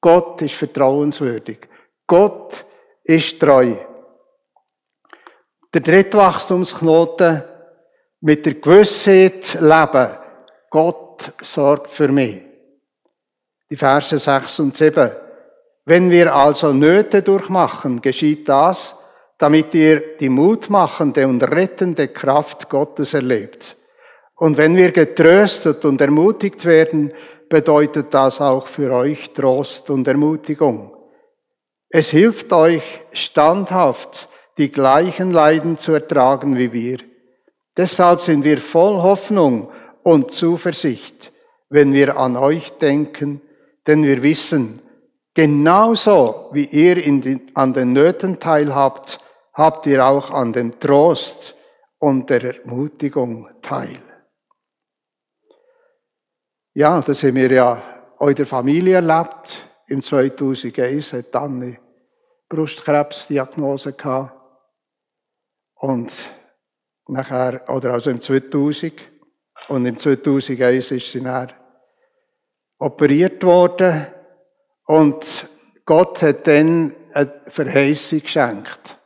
Gott 0.00 0.42
ist 0.42 0.54
vertrauenswürdig. 0.54 1.68
Gott 2.06 2.66
ist 3.04 3.40
treu. 3.40 3.74
Der 5.72 5.80
dritte 5.80 6.18
Wachstumsknoten 6.18 7.42
mit 8.20 8.44
der 8.44 8.54
Gewissheit 8.54 9.54
leben. 9.54 10.18
Gott 10.70 11.11
sorgt 11.42 11.90
für 11.90 12.08
mich. 12.08 12.40
Die 13.70 13.76
Verse 13.76 14.18
6 14.18 14.60
und 14.60 14.76
7. 14.76 15.10
Wenn 15.84 16.10
wir 16.10 16.34
also 16.34 16.72
Nöte 16.72 17.22
durchmachen, 17.22 18.00
geschieht 18.00 18.48
das, 18.48 18.94
damit 19.38 19.74
ihr 19.74 20.16
die 20.18 20.28
mutmachende 20.28 21.26
und 21.26 21.42
rettende 21.42 22.08
Kraft 22.08 22.68
Gottes 22.68 23.14
erlebt. 23.14 23.76
Und 24.36 24.56
wenn 24.56 24.76
wir 24.76 24.92
getröstet 24.92 25.84
und 25.84 26.00
ermutigt 26.00 26.64
werden, 26.64 27.12
bedeutet 27.48 28.14
das 28.14 28.40
auch 28.40 28.66
für 28.66 28.92
euch 28.92 29.32
Trost 29.32 29.90
und 29.90 30.06
Ermutigung. 30.06 30.96
Es 31.88 32.10
hilft 32.10 32.52
euch 32.52 33.02
standhaft, 33.12 34.28
die 34.58 34.70
gleichen 34.70 35.32
Leiden 35.32 35.78
zu 35.78 35.92
ertragen 35.92 36.56
wie 36.56 36.72
wir. 36.72 36.98
Deshalb 37.76 38.20
sind 38.20 38.44
wir 38.44 38.58
voll 38.58 39.02
Hoffnung 39.02 39.70
und 40.02 40.32
Zuversicht, 40.32 41.32
wenn 41.68 41.92
wir 41.92 42.16
an 42.16 42.36
euch 42.36 42.72
denken, 42.78 43.40
denn 43.86 44.04
wir 44.04 44.22
wissen, 44.22 44.80
genauso 45.34 46.50
wie 46.52 46.66
ihr 46.66 46.96
den, 46.96 47.50
an 47.54 47.72
den 47.72 47.92
Nöten 47.92 48.38
teilhabt, 48.38 49.20
habt 49.54 49.86
ihr 49.86 50.04
auch 50.04 50.30
an 50.30 50.52
dem 50.52 50.78
Trost 50.78 51.54
und 51.98 52.30
der 52.30 52.58
Ermutigung 52.58 53.48
teil. 53.62 54.02
Ja, 56.74 57.00
das 57.00 57.22
haben 57.22 57.34
wir 57.34 57.52
ja 57.52 57.82
der 58.20 58.46
Familie 58.46 58.96
erlebt. 58.96 59.68
Im 59.88 60.02
2001 60.02 61.12
hat 61.12 61.36
Anne 61.36 61.78
Brustkrebsdiagnose 62.48 63.92
gehabt. 63.92 64.38
Und 65.74 66.12
nachher, 67.08 67.68
oder 67.68 67.92
also 67.92 68.10
im 68.10 68.20
2000. 68.20 69.11
Und 69.68 69.86
im 69.86 69.98
2001 69.98 70.90
ist 70.90 71.12
sie 71.12 71.22
dann 71.22 71.52
operiert 72.78 73.42
worden. 73.44 74.06
Und 74.86 75.48
Gott 75.84 76.22
hat 76.22 76.46
dann 76.46 76.94
eine 77.12 77.42
Verheißung 77.46 78.20
geschenkt. 78.20 78.98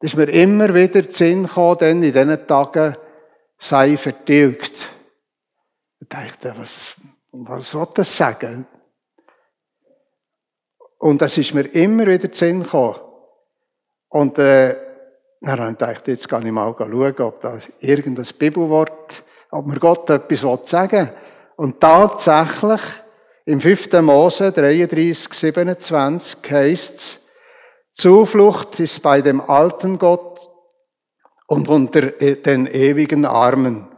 Das 0.00 0.12
ist 0.12 0.16
mir 0.16 0.30
immer 0.30 0.74
wieder 0.74 1.04
in 1.04 1.10
Sinn 1.10 1.42
gekommen, 1.42 1.78
denn 1.78 2.02
in 2.02 2.12
diesen 2.12 2.46
Tagen 2.46 2.96
sei 3.58 3.96
vertilgt. 3.96 4.92
Ich 6.00 6.08
dachte, 6.08 6.54
was, 6.56 6.96
was 7.32 7.70
soll 7.70 7.88
das 7.94 8.16
sagen? 8.16 8.66
Und 10.98 11.20
das 11.20 11.36
ist 11.36 11.54
mir 11.54 11.66
immer 11.74 12.06
wieder 12.06 12.24
in 12.24 12.32
Sinn 12.32 12.62
gekommen. 12.62 12.98
Und 14.08 14.38
äh, 14.38 14.76
dann 15.40 15.60
habe 15.60 15.72
ich 15.72 15.78
gedacht, 15.78 16.08
jetzt 16.08 16.28
kann 16.28 16.46
ich 16.46 16.52
mal 16.52 16.74
schauen, 16.76 17.20
ob 17.20 17.40
da 17.40 17.58
irgendein 17.78 18.26
Bibelwort, 18.38 19.24
ob 19.50 19.66
mir 19.66 19.78
Gott 19.78 20.10
etwas 20.10 20.70
sagen 20.70 20.90
will. 20.92 21.12
Und 21.56 21.80
tatsächlich, 21.80 22.80
im 23.46 23.60
5. 23.60 23.92
Mose 24.02 24.52
33, 24.52 25.32
27 25.32 26.50
heißt 26.50 26.96
es, 26.96 27.20
Zuflucht 27.94 28.78
ist 28.80 29.02
bei 29.02 29.20
dem 29.20 29.40
alten 29.40 29.98
Gott 29.98 30.48
und 31.46 31.68
unter 31.68 32.02
den 32.02 32.66
ewigen 32.66 33.24
Armen 33.24 33.90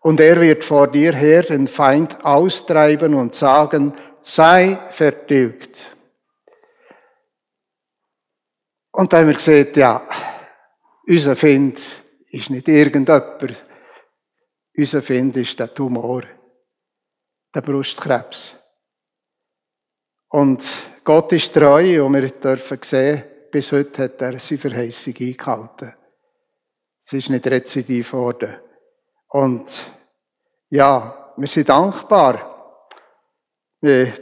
und 0.00 0.20
er 0.20 0.40
wird 0.40 0.64
vor 0.64 0.88
dir 0.88 1.12
her 1.12 1.42
den 1.42 1.68
Feind 1.68 2.24
austreiben 2.24 3.14
und 3.14 3.34
sagen, 3.34 3.94
sei 4.22 4.78
vertilgt. 4.90 5.94
Und 8.92 9.12
da 9.12 9.18
haben 9.18 9.28
wir 9.28 9.34
gesehen, 9.34 9.68
ja, 9.74 10.02
unser 11.06 11.36
Find 11.36 11.80
ist 12.30 12.50
nicht 12.50 12.68
irgendjemand. 12.68 13.64
Unser 14.76 15.02
Find 15.02 15.36
ist 15.36 15.58
der 15.58 15.74
Tumor, 15.74 16.22
der 17.54 17.60
Brustkrebs. 17.60 18.56
Und 20.28 20.64
Gott 21.04 21.32
ist 21.32 21.52
treu 21.52 22.04
und 22.04 22.14
wir 22.14 22.28
dürfen 22.30 22.78
sehen, 22.82 23.24
bis 23.50 23.72
heute 23.72 24.04
hat 24.04 24.22
er 24.22 24.38
seine 24.38 24.60
Verheißung 24.60 25.14
eingehalten. 25.18 25.94
Es 27.04 27.12
ist 27.12 27.30
nicht 27.30 27.46
rezidiv 27.48 28.12
worden. 28.12 28.56
Und 29.28 29.90
ja, 30.68 31.32
wir 31.36 31.48
sind 31.48 31.68
dankbar. 31.68 32.86
Der 33.82 34.12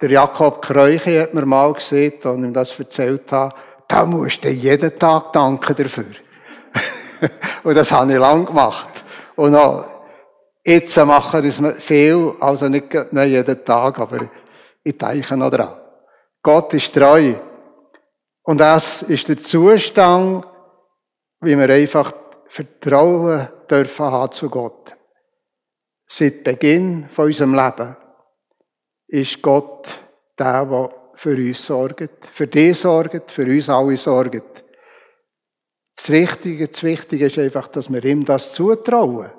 Jakob 0.00 0.62
Kreuche 0.62 1.20
hat 1.20 1.34
mir 1.34 1.44
mal 1.44 1.74
gesehen, 1.74 2.14
als 2.22 2.38
ich 2.38 2.44
ihm 2.44 2.54
das 2.54 2.78
erzählt 2.78 3.30
habe, 3.32 3.54
da 3.90 4.06
musst 4.06 4.44
du 4.44 4.50
jeden 4.50 4.96
Tag 4.98 5.32
danken 5.32 5.74
dafür. 5.74 6.04
und 7.64 7.76
das 7.76 7.90
habe 7.90 8.12
ich 8.12 8.18
lang 8.18 8.46
gemacht. 8.46 9.04
Und 9.34 9.56
auch 9.56 9.84
jetzt 10.64 10.96
machen 10.98 11.42
das 11.42 11.82
viel, 11.82 12.34
also 12.38 12.68
nicht, 12.68 12.94
nicht 12.94 13.26
jeden 13.26 13.64
Tag, 13.64 13.98
aber 13.98 14.30
ich 14.84 14.96
denke 14.96 15.36
noch 15.36 15.50
dran. 15.50 15.76
Gott 16.40 16.72
ist 16.74 16.94
treu. 16.94 17.34
Und 18.42 18.58
das 18.58 19.02
ist 19.02 19.28
der 19.28 19.38
Zustand, 19.38 20.46
wie 21.40 21.58
wir 21.58 21.68
einfach 21.68 22.12
Vertrauen 22.48 23.48
dürfen 23.68 24.06
haben 24.06 24.32
zu 24.32 24.48
Gott. 24.48 24.96
Seit 26.06 26.44
Beginn 26.44 27.08
von 27.12 27.26
unserem 27.26 27.54
Leben 27.54 27.96
ist 29.08 29.42
Gott 29.42 30.00
der, 30.38 30.64
der 30.64 30.99
für 31.20 31.36
uns 31.36 31.66
sorgt, 31.66 32.30
für 32.32 32.46
dich 32.46 32.78
sorgt, 32.78 33.30
für 33.30 33.44
uns 33.44 33.68
alle 33.68 33.98
sorgt. 33.98 34.64
Das 35.94 36.08
Richtige, 36.08 36.66
das 36.66 36.82
Wichtige 36.82 37.26
ist 37.26 37.38
einfach, 37.38 37.68
dass 37.68 37.92
wir 37.92 38.02
ihm 38.06 38.24
das 38.24 38.54
zutrauen. 38.54 39.30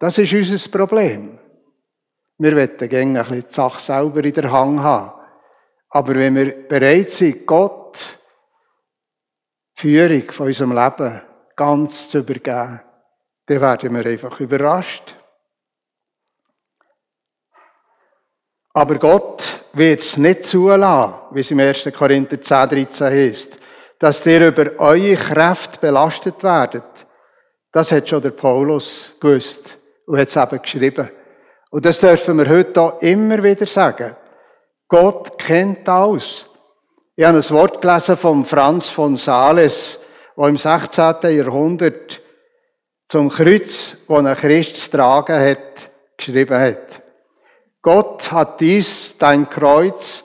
Das 0.00 0.18
ist 0.18 0.32
unser 0.32 0.76
Problem. 0.76 1.38
Wir 2.38 2.56
wollen 2.56 2.88
gerne 2.88 3.20
ein 3.20 3.26
bisschen 3.26 3.48
die 3.48 3.54
Sache 3.54 3.80
selber 3.80 4.24
in 4.24 4.32
der 4.32 4.50
Hand 4.50 4.80
haben. 4.80 5.12
Aber 5.90 6.16
wenn 6.16 6.34
wir 6.34 6.66
bereit 6.66 7.10
sind, 7.10 7.46
Gott 7.46 8.18
Führung 9.76 10.32
von 10.32 10.48
unserem 10.48 10.72
Leben 10.72 11.22
ganz 11.54 12.10
zu 12.10 12.18
übergeben, 12.18 12.80
dann 13.46 13.60
werden 13.60 13.94
wir 13.94 14.04
einfach 14.04 14.40
überrascht. 14.40 15.14
Aber 18.78 18.94
Gott 18.94 19.60
wird 19.72 20.02
es 20.02 20.16
nicht 20.18 20.46
zulassen, 20.46 21.14
wie 21.32 21.40
es 21.40 21.50
im 21.50 21.58
1. 21.58 21.90
Korinther 21.92 22.40
10, 22.40 22.68
13 22.68 23.06
heißt, 23.08 23.58
dass 23.98 24.24
ihr 24.24 24.46
über 24.46 24.70
eure 24.78 25.16
Kräfte 25.16 25.80
belastet 25.80 26.40
werdet. 26.44 26.84
Das 27.72 27.90
hat 27.90 28.08
schon 28.08 28.22
der 28.22 28.30
Paulus 28.30 29.14
gewusst 29.18 29.78
und 30.06 30.16
hat 30.16 30.28
es 30.28 30.36
eben 30.36 30.62
geschrieben. 30.62 31.10
Und 31.72 31.84
das 31.84 31.98
dürfen 31.98 32.38
wir 32.38 32.48
heute 32.48 32.80
auch 32.80 33.02
immer 33.02 33.42
wieder 33.42 33.66
sagen. 33.66 34.14
Gott 34.86 35.36
kennt 35.36 35.88
alles. 35.88 36.46
Ich 37.16 37.24
habe 37.24 37.38
ein 37.38 37.50
Wort 37.50 37.82
gelesen 37.82 38.16
von 38.16 38.44
Franz 38.44 38.90
von 38.90 39.16
Sales, 39.16 39.98
der 40.36 40.46
im 40.46 40.56
16. 40.56 41.14
Jahrhundert 41.36 42.22
zum 43.08 43.28
Kreuz, 43.28 43.96
wo 44.06 44.18
ein 44.18 44.36
Christ 44.36 44.92
tragen 44.92 45.34
hat, 45.36 45.90
geschrieben 46.16 46.60
hat. 46.60 47.07
Gott 47.88 48.30
hat 48.32 48.60
dies, 48.60 49.16
dein 49.18 49.48
Kreuz, 49.48 50.22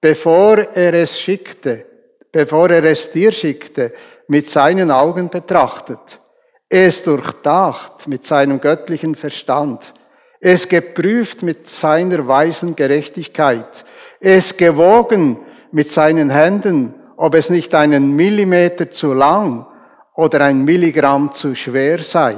bevor 0.00 0.58
er 0.58 0.94
es 0.94 1.20
schickte, 1.20 1.86
bevor 2.32 2.68
er 2.70 2.82
es 2.82 3.12
dir 3.12 3.30
schickte, 3.30 3.92
mit 4.26 4.50
seinen 4.50 4.90
Augen 4.90 5.28
betrachtet. 5.28 6.20
es 6.68 7.04
durchdacht 7.04 8.08
mit 8.08 8.24
seinem 8.24 8.60
göttlichen 8.60 9.14
Verstand, 9.14 9.94
es 10.40 10.68
geprüft 10.68 11.44
mit 11.44 11.68
seiner 11.68 12.26
weisen 12.26 12.74
Gerechtigkeit, 12.74 13.84
es 14.18 14.56
gewogen 14.56 15.38
mit 15.70 15.92
seinen 15.92 16.30
Händen, 16.30 16.94
ob 17.16 17.36
es 17.36 17.48
nicht 17.48 17.76
einen 17.76 18.16
Millimeter 18.16 18.90
zu 18.90 19.12
lang 19.12 19.68
oder 20.16 20.40
ein 20.40 20.64
Milligramm 20.64 21.30
zu 21.32 21.54
schwer 21.54 22.00
sei. 22.00 22.34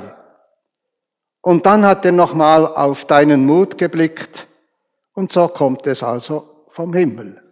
Und 1.41 1.65
dann 1.65 1.87
hat 1.87 2.05
er 2.05 2.13
nochmal 2.13 2.67
auf 2.67 3.07
deinen 3.07 3.47
Mut 3.47 3.79
geblickt 3.79 4.49
und 5.17 5.33
so 5.33 5.49
kommt 5.49 5.87
es 5.87 6.03
also 6.03 6.67
vom 6.71 6.93
Himmel. 6.93 7.43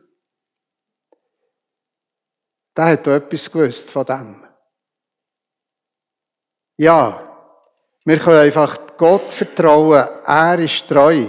Da 2.74 2.88
hat 2.88 3.06
er 3.06 3.16
etwas 3.16 3.50
gewusst 3.50 3.90
von 3.90 4.04
dem. 4.04 4.44
Ja, 6.76 7.56
wir 8.04 8.18
können 8.18 8.40
einfach 8.40 8.96
Gott 8.98 9.32
vertrauen, 9.32 10.08
er 10.26 10.58
ist 10.58 10.86
treu 10.86 11.26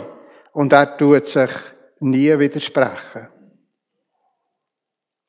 und 0.52 0.74
er 0.74 0.98
tut 0.98 1.26
sich 1.28 1.52
nie 2.00 2.38
widersprechen. 2.38 3.30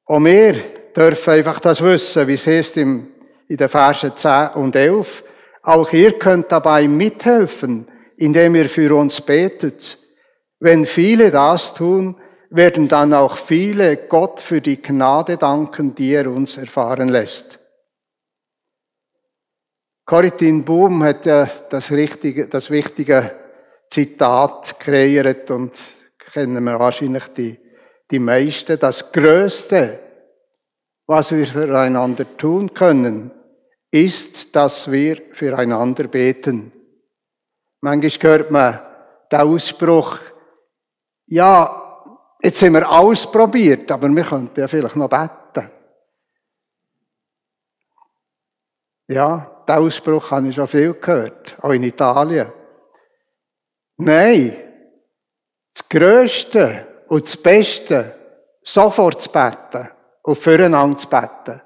Und 0.06 0.24
wir 0.24 0.54
dürfen 0.94 1.34
einfach 1.34 1.60
das 1.60 1.82
wissen, 1.82 2.26
wie 2.26 2.34
es 2.34 2.46
heißt 2.46 2.78
in 2.78 3.14
den 3.48 3.68
Versen 3.68 4.16
10 4.16 4.48
und 4.54 4.74
11. 4.74 5.22
Auch 5.62 5.92
ihr 5.92 6.18
könnt 6.18 6.50
dabei 6.50 6.88
mithelfen, 6.88 7.90
indem 8.16 8.56
ihr 8.56 8.68
für 8.68 8.96
uns 8.96 9.20
betet. 9.20 9.98
Wenn 10.58 10.86
viele 10.86 11.30
das 11.30 11.74
tun, 11.74 12.16
werden 12.50 12.88
dann 12.88 13.12
auch 13.12 13.36
viele 13.36 13.96
Gott 13.96 14.40
für 14.40 14.60
die 14.60 14.80
Gnade 14.80 15.36
danken, 15.36 15.94
die 15.94 16.12
er 16.14 16.30
uns 16.30 16.56
erfahren 16.56 17.08
lässt. 17.08 17.58
Coritin 20.04 20.64
Boom 20.64 21.02
hat 21.02 21.26
ja 21.26 21.50
das, 21.68 21.90
richtige, 21.90 22.48
das 22.48 22.70
wichtige 22.70 23.32
Zitat 23.90 24.78
kreiert 24.78 25.50
und 25.50 25.74
kennen 26.32 26.62
wir 26.62 26.78
wahrscheinlich 26.78 27.26
die, 27.28 27.58
die 28.10 28.20
meisten. 28.20 28.78
Das 28.78 29.10
Größte, 29.10 29.98
was 31.06 31.32
wir 31.32 31.46
füreinander 31.46 32.36
tun 32.36 32.72
können, 32.72 33.32
ist, 33.90 34.54
dass 34.54 34.90
wir 34.90 35.20
füreinander 35.32 36.06
beten. 36.06 36.72
Manchmal 37.80 38.30
hört 38.32 38.50
man 38.50 38.80
den 39.32 39.40
Ausspruch, 39.40 40.18
ja, 41.26 42.12
jetzt 42.40 42.58
sind 42.58 42.74
wir 42.74 42.90
ausprobiert, 42.90 43.90
aber 43.90 44.08
wir 44.08 44.24
könnten 44.24 44.60
ja 44.60 44.68
vielleicht 44.68 44.96
noch 44.96 45.08
beten. 45.08 45.70
Ja, 49.08 49.62
den 49.68 49.76
Ausspruch 49.76 50.30
habe 50.30 50.48
ich 50.48 50.54
schon 50.54 50.66
viel 50.66 50.94
gehört, 50.94 51.56
auch 51.62 51.70
in 51.70 51.84
Italien. 51.84 52.50
Nein, 53.98 54.56
das 55.74 55.88
Größte 55.88 56.86
und 57.08 57.24
das 57.24 57.36
Beste, 57.36 58.14
sofort 58.62 59.22
zu 59.22 59.30
beten 59.30 59.88
und 60.22 60.38
füreinander 60.38 60.96
zu 60.96 61.08
beten, 61.08 61.62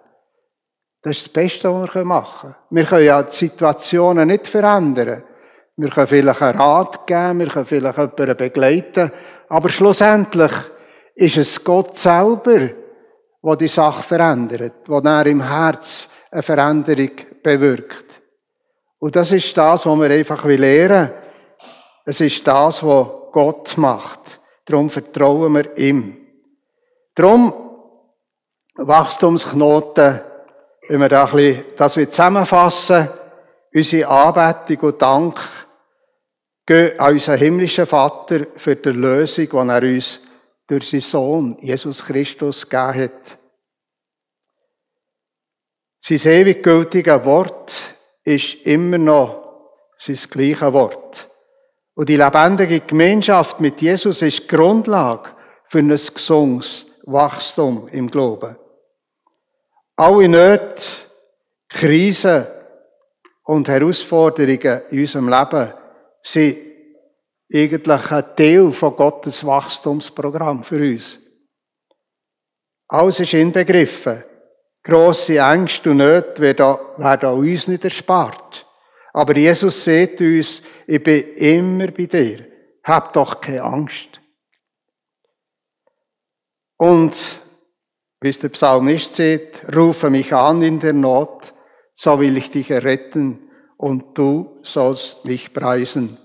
das 1.03 1.16
ist 1.16 1.27
das 1.27 1.33
Beste, 1.33 1.73
was 1.73 1.94
wir 1.94 2.05
machen 2.05 2.53
können. 2.53 2.66
Wir 2.70 2.85
können 2.85 3.07
ja 3.07 3.23
die 3.23 3.35
Situationen 3.35 4.29
nicht 4.29 4.46
verändern. 4.46 5.25
Wir 5.77 5.88
können 5.88 6.07
vielleicht 6.07 6.42
einen 6.42 6.61
Rat 6.61 7.07
geben, 7.07 7.38
wir 7.38 7.49
können 7.49 7.64
vielleicht 7.64 7.96
jemanden 7.96 8.37
begleiten, 8.37 9.11
aber 9.51 9.69
schlussendlich 9.69 10.53
ist 11.15 11.37
es 11.37 11.63
Gott 11.63 11.99
selber, 11.99 12.71
der 13.43 13.57
die 13.57 13.69
Sache 13.69 14.03
verändert, 14.03 14.89
der 14.89 15.05
er 15.05 15.27
im 15.27 15.43
Herz 15.43 16.09
eine 16.31 16.43
Veränderung 16.43 17.11
bewirkt. 17.43 18.07
Und 18.99 19.17
das 19.17 19.33
ist 19.33 19.55
das, 19.57 19.85
was 19.85 19.99
wir 19.99 20.11
einfach 20.11 20.45
lernen. 20.45 21.11
Es 22.07 22.21
ist 22.21 22.47
das, 22.47 22.83
was 22.83 23.09
Gott 23.33 23.77
macht. 23.77 24.41
Darum 24.65 24.89
vertrauen 24.89 25.53
wir 25.53 25.77
ihm. 25.77 26.17
Darum 27.15 27.53
Wachstumsknoten 28.77 30.21
wenn 30.91 31.01
wir 31.01 31.09
da 31.09 31.25
ein 31.25 31.31
bisschen, 31.31 31.65
das 31.77 31.93
zusammenfassen, 31.93 33.09
unsere 33.73 34.09
Anbetung 34.09 34.91
und 34.91 35.01
Dank 35.01 35.37
gehen 36.70 37.00
an 37.00 37.14
unseren 37.14 37.38
himmlischen 37.38 37.85
Vater 37.85 38.46
für 38.54 38.76
die 38.76 38.90
Lösung, 38.90 39.48
die 39.50 39.72
er 39.72 39.83
uns 39.83 40.20
durch 40.68 40.88
seinen 40.88 41.00
Sohn, 41.00 41.56
Jesus 41.61 42.04
Christus, 42.04 42.68
gegeben 42.68 43.04
hat. 43.04 43.38
Sein 46.00 46.33
ewig 46.33 46.62
gültiges 46.62 47.24
Wort 47.24 47.96
ist 48.22 48.54
immer 48.64 48.98
noch 48.98 49.72
sein 49.98 50.18
gleiche 50.30 50.72
Wort. 50.72 51.28
Und 51.94 52.09
die 52.09 52.16
lebendige 52.16 52.78
Gemeinschaft 52.80 53.61
mit 53.61 53.80
Jesus 53.80 54.22
ist 54.22 54.44
die 54.44 54.46
Grundlage 54.46 55.30
für 55.68 55.80
ein 55.80 55.88
gesundes 55.88 56.87
Wachstum 57.02 57.88
im 57.88 58.09
Glauben. 58.09 58.56
Alle 59.96 60.28
Nöte, 60.28 60.85
Krisen 61.68 62.46
und 63.42 63.66
Herausforderungen 63.66 64.83
in 64.90 65.00
unserem 65.00 65.28
Leben 65.28 65.80
sind 66.22 66.59
eigentlich 67.52 68.12
ein 68.12 68.37
Teil 68.37 68.72
von 68.72 68.96
Gottes 68.96 69.44
Wachstumsprogramm 69.44 70.62
für 70.62 70.76
uns. 70.76 71.18
Alles 72.88 73.20
ist 73.20 73.35
inbegriffen. 73.35 74.24
Grosse 74.83 75.38
Ängste 75.38 75.90
und 75.90 75.98
Nöte 75.98 76.40
werden, 76.40 76.66
an 77.04 77.38
uns 77.38 77.68
nicht 77.68 77.85
erspart. 77.85 78.66
Aber 79.12 79.37
Jesus 79.37 79.85
sagt 79.85 80.20
uns, 80.20 80.62
ich 80.87 81.02
bin 81.02 81.35
immer 81.35 81.88
bei 81.88 82.06
dir. 82.06 82.46
Hab 82.85 83.12
doch 83.12 83.40
keine 83.40 83.62
Angst. 83.62 84.20
Und 86.78 87.40
wie 88.20 88.28
es 88.28 88.38
der 88.38 88.48
Psalmist 88.50 89.16
sieht, 89.16 89.62
rufe 89.74 90.09
mich 90.09 90.33
an 90.33 90.62
in 90.62 90.80
der 90.80 90.92
Not, 90.92 91.52
so 91.94 92.18
will 92.18 92.37
ich 92.37 92.50
dich 92.50 92.70
erretten 92.70 93.50
und 93.81 94.16
du 94.16 94.59
sollst 94.62 95.25
mich 95.25 95.55
preisen. 95.55 96.19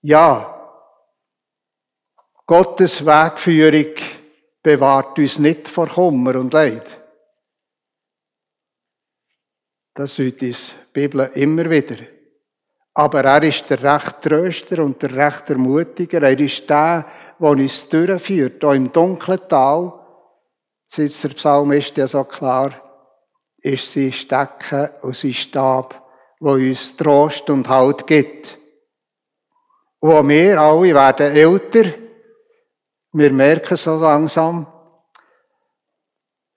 Ja, 0.00 0.54
Gottes 2.46 3.04
Wegführung 3.04 3.94
bewahrt 4.62 5.18
uns 5.18 5.38
nicht 5.38 5.68
vor 5.68 5.86
Kummer 5.86 6.36
und 6.36 6.54
Leid. 6.54 6.98
Das 9.92 10.18
uns 10.18 10.36
die 10.38 10.54
Bibel 10.94 11.30
immer 11.34 11.68
wieder. 11.68 11.98
Aber 12.94 13.24
er 13.24 13.42
ist 13.42 13.68
der 13.68 13.82
recht 13.82 14.22
Tröster 14.22 14.82
und 14.82 15.02
der 15.02 15.14
recht 15.14 15.50
Ermutiger. 15.50 16.22
Er 16.22 16.40
ist 16.40 16.70
der, 16.70 17.06
der 17.38 17.48
uns 17.48 17.86
durchführt, 17.86 18.64
auch 18.64 18.72
im 18.72 18.90
dunklen 18.90 19.46
Tal, 19.46 19.92
sitzt 20.88 21.22
der 21.22 21.28
Psalmist 21.30 21.98
ja 21.98 22.06
so 22.06 22.24
klar, 22.24 22.87
ist 23.62 23.92
sein 23.92 24.12
Stecken 24.12 24.88
und 25.02 25.16
sein 25.16 25.32
Stab, 25.32 26.02
wo 26.40 26.52
uns 26.52 26.96
Trost 26.96 27.48
und 27.50 27.68
Halt 27.68 28.06
gibt. 28.06 28.58
Wo 30.00 30.26
wir 30.26 30.60
alle 30.60 30.94
werden 30.94 31.32
älter, 31.36 31.92
wir 33.12 33.32
merken 33.32 33.76
so 33.76 33.96
langsam, 33.96 34.66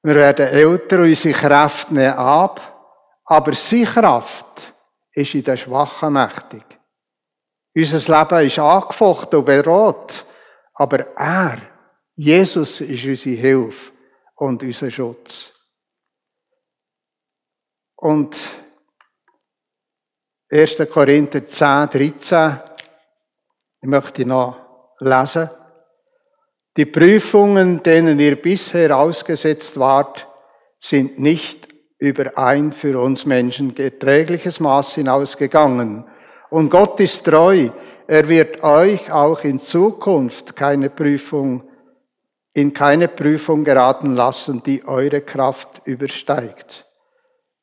wir 0.03 0.15
werden 0.15 0.47
älter 0.47 0.99
unsere 0.99 1.33
Kräfte 1.33 1.93
nehmen 1.93 2.13
ab, 2.13 3.21
aber 3.25 3.53
seine 3.53 3.85
Kraft 3.85 4.73
ist 5.13 5.35
in 5.35 5.43
den 5.43 5.57
Schwachen 5.57 6.13
mächtig. 6.13 6.63
Unser 7.75 8.19
Leben 8.19 8.45
ist 8.45 8.59
angefochten 8.59 9.39
und 9.39 9.45
bedroht, 9.45 10.25
aber 10.73 11.15
er, 11.15 11.59
Jesus, 12.15 12.81
ist 12.81 13.05
unsere 13.05 13.35
Hilfe 13.35 13.91
und 14.35 14.61
unser 14.61 14.91
Schutz. 14.91 15.53
Und 18.01 18.35
1. 20.49 20.77
Korinther 20.91 21.45
10, 21.45 21.89
13, 21.91 22.59
ich 23.79 23.87
möchte 23.87 24.25
noch 24.25 24.57
lesen. 24.99 25.51
Die 26.75 26.87
Prüfungen, 26.87 27.83
denen 27.83 28.19
ihr 28.19 28.41
bisher 28.41 28.97
ausgesetzt 28.97 29.77
wart, 29.79 30.27
sind 30.79 31.19
nicht 31.19 31.67
über 31.99 32.35
ein 32.39 32.73
für 32.73 32.99
uns 32.99 33.27
Menschen 33.27 33.77
erträgliches 33.77 34.59
Maß 34.59 34.95
hinausgegangen. 34.95 36.03
Und 36.49 36.71
Gott 36.71 36.99
ist 36.99 37.23
treu. 37.23 37.69
Er 38.07 38.27
wird 38.27 38.63
euch 38.63 39.11
auch 39.11 39.43
in 39.43 39.59
Zukunft 39.59 40.55
keine 40.55 40.89
Prüfung 40.89 41.69
in 42.53 42.73
keine 42.73 43.07
Prüfung 43.07 43.63
geraten 43.63 44.15
lassen, 44.15 44.61
die 44.63 44.83
eure 44.85 45.21
Kraft 45.21 45.81
übersteigt. 45.85 46.90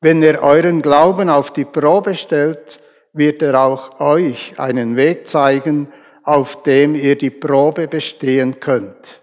Wenn 0.01 0.23
er 0.23 0.41
euren 0.41 0.81
Glauben 0.81 1.29
auf 1.29 1.51
die 1.51 1.65
Probe 1.65 2.15
stellt, 2.15 2.79
wird 3.13 3.41
er 3.41 3.59
auch 3.61 3.99
euch 3.99 4.57
einen 4.59 4.95
Weg 4.95 5.27
zeigen, 5.27 5.91
auf 6.23 6.63
dem 6.63 6.95
ihr 6.95 7.17
die 7.17 7.31
Probe 7.31 7.87
bestehen 7.87 8.59
könnt. 8.59 9.21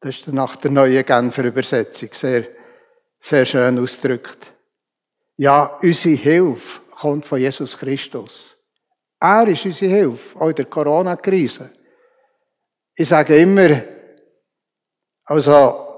Das 0.00 0.16
ist 0.16 0.28
nach 0.28 0.56
der 0.56 0.70
neuen 0.70 1.04
Genfer 1.04 1.44
Übersetzung 1.44 2.08
sehr, 2.12 2.46
sehr 3.18 3.44
schön 3.44 3.78
ausdrückt. 3.78 4.54
Ja, 5.36 5.78
unsere 5.82 6.14
Hilfe 6.14 6.80
kommt 6.98 7.26
von 7.26 7.38
Jesus 7.38 7.76
Christus. 7.76 8.56
Er 9.18 9.46
ist 9.48 9.66
unsere 9.66 9.90
Hilfe, 9.90 10.40
auch 10.40 10.48
in 10.48 10.54
der 10.54 10.64
Corona-Krise. 10.64 11.70
Ich 12.94 13.08
sage 13.08 13.36
immer, 13.36 13.82
also, 15.24 15.89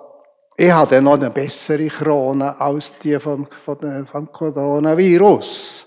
ich 0.56 0.70
habe 0.70 1.00
noch 1.00 1.14
eine 1.14 1.30
bessere 1.30 1.88
Krone 1.88 2.60
als 2.60 2.92
die 2.98 3.18
vom, 3.18 3.46
vom, 3.64 4.06
vom 4.06 4.32
Coronavirus. 4.32 5.86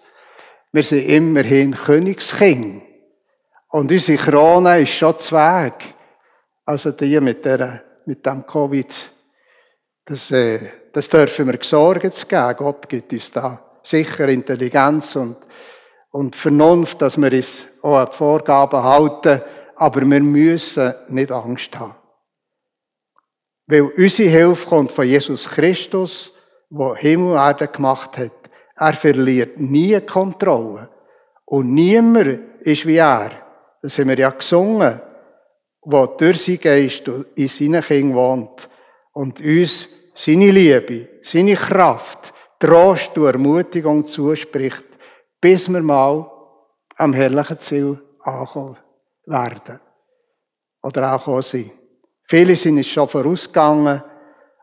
Wir 0.71 0.83
sind 0.83 1.07
immerhin 1.07 1.73
Königskind. 1.73 2.83
Und 3.69 3.91
unsere 3.91 4.17
Krone 4.17 4.81
ist 4.81 4.93
schon 4.93 5.15
Weg. 5.15 5.93
Also 6.65 6.91
die 6.91 7.19
mit, 7.19 7.45
der, 7.45 7.83
mit 8.05 8.25
dem 8.25 8.45
Covid, 8.45 8.93
das, 10.05 10.31
äh, 10.31 10.59
das 10.91 11.09
dürfen 11.09 11.47
wir 11.47 11.59
Sorgen 11.61 12.11
zu 12.11 12.25
geben. 12.25 12.55
Gott 12.57 12.89
gibt 12.89 13.13
uns 13.13 13.31
da 13.31 13.61
sicher 13.83 14.27
Intelligenz 14.27 15.15
und, 15.15 15.37
und 16.11 16.35
Vernunft, 16.35 17.01
dass 17.01 17.17
wir 17.17 17.31
uns 17.31 17.67
auch 17.81 17.97
an 17.97 18.07
die 18.11 18.17
Vorgaben 18.17 18.83
halten. 18.83 19.41
Aber 19.75 20.01
wir 20.01 20.19
müssen 20.19 20.93
nicht 21.09 21.31
Angst 21.31 21.77
haben. 21.77 21.95
Weil 23.67 23.81
unsere 23.81 24.29
Hilfe 24.29 24.67
kommt 24.67 24.91
von 24.91 25.07
Jesus 25.07 25.49
Christus, 25.49 26.31
der 26.69 26.95
Himmel 26.95 27.31
und 27.31 27.37
Erde 27.37 27.67
gemacht 27.67 28.17
hat. 28.17 28.31
Er 28.75 28.93
verliert 28.93 29.59
nie 29.59 29.99
Kontrolle. 30.01 30.89
Und 31.45 31.73
niemand 31.73 32.39
ist 32.61 32.85
wie 32.85 32.97
er. 32.97 33.31
Das 33.81 33.97
haben 33.97 34.09
wir 34.09 34.17
ja 34.17 34.29
gesungen, 34.29 35.01
wo 35.81 36.05
durch 36.07 36.43
sein 36.43 36.59
Geist 36.59 37.07
in 37.35 37.47
seinen 37.47 37.83
Kindern 37.83 38.15
wohnt 38.15 38.69
und 39.13 39.39
uns 39.39 39.87
seine 40.15 40.51
Liebe, 40.51 41.09
seine 41.21 41.55
Kraft, 41.55 42.33
Trost 42.59 43.17
und 43.17 43.27
Ermutigung 43.27 44.05
zuspricht, 44.05 44.85
bis 45.39 45.69
wir 45.69 45.81
mal 45.81 46.31
am 46.97 47.13
herrlichen 47.13 47.59
Ziel 47.59 48.01
ankommen 48.21 48.77
werden. 49.25 49.79
Oder 50.81 51.11
ankommen 51.11 51.41
sind. 51.41 51.71
Viele 52.27 52.55
sind 52.55 52.77
jetzt 52.77 52.89
schon 52.89 53.07
vorausgegangen 53.07 54.01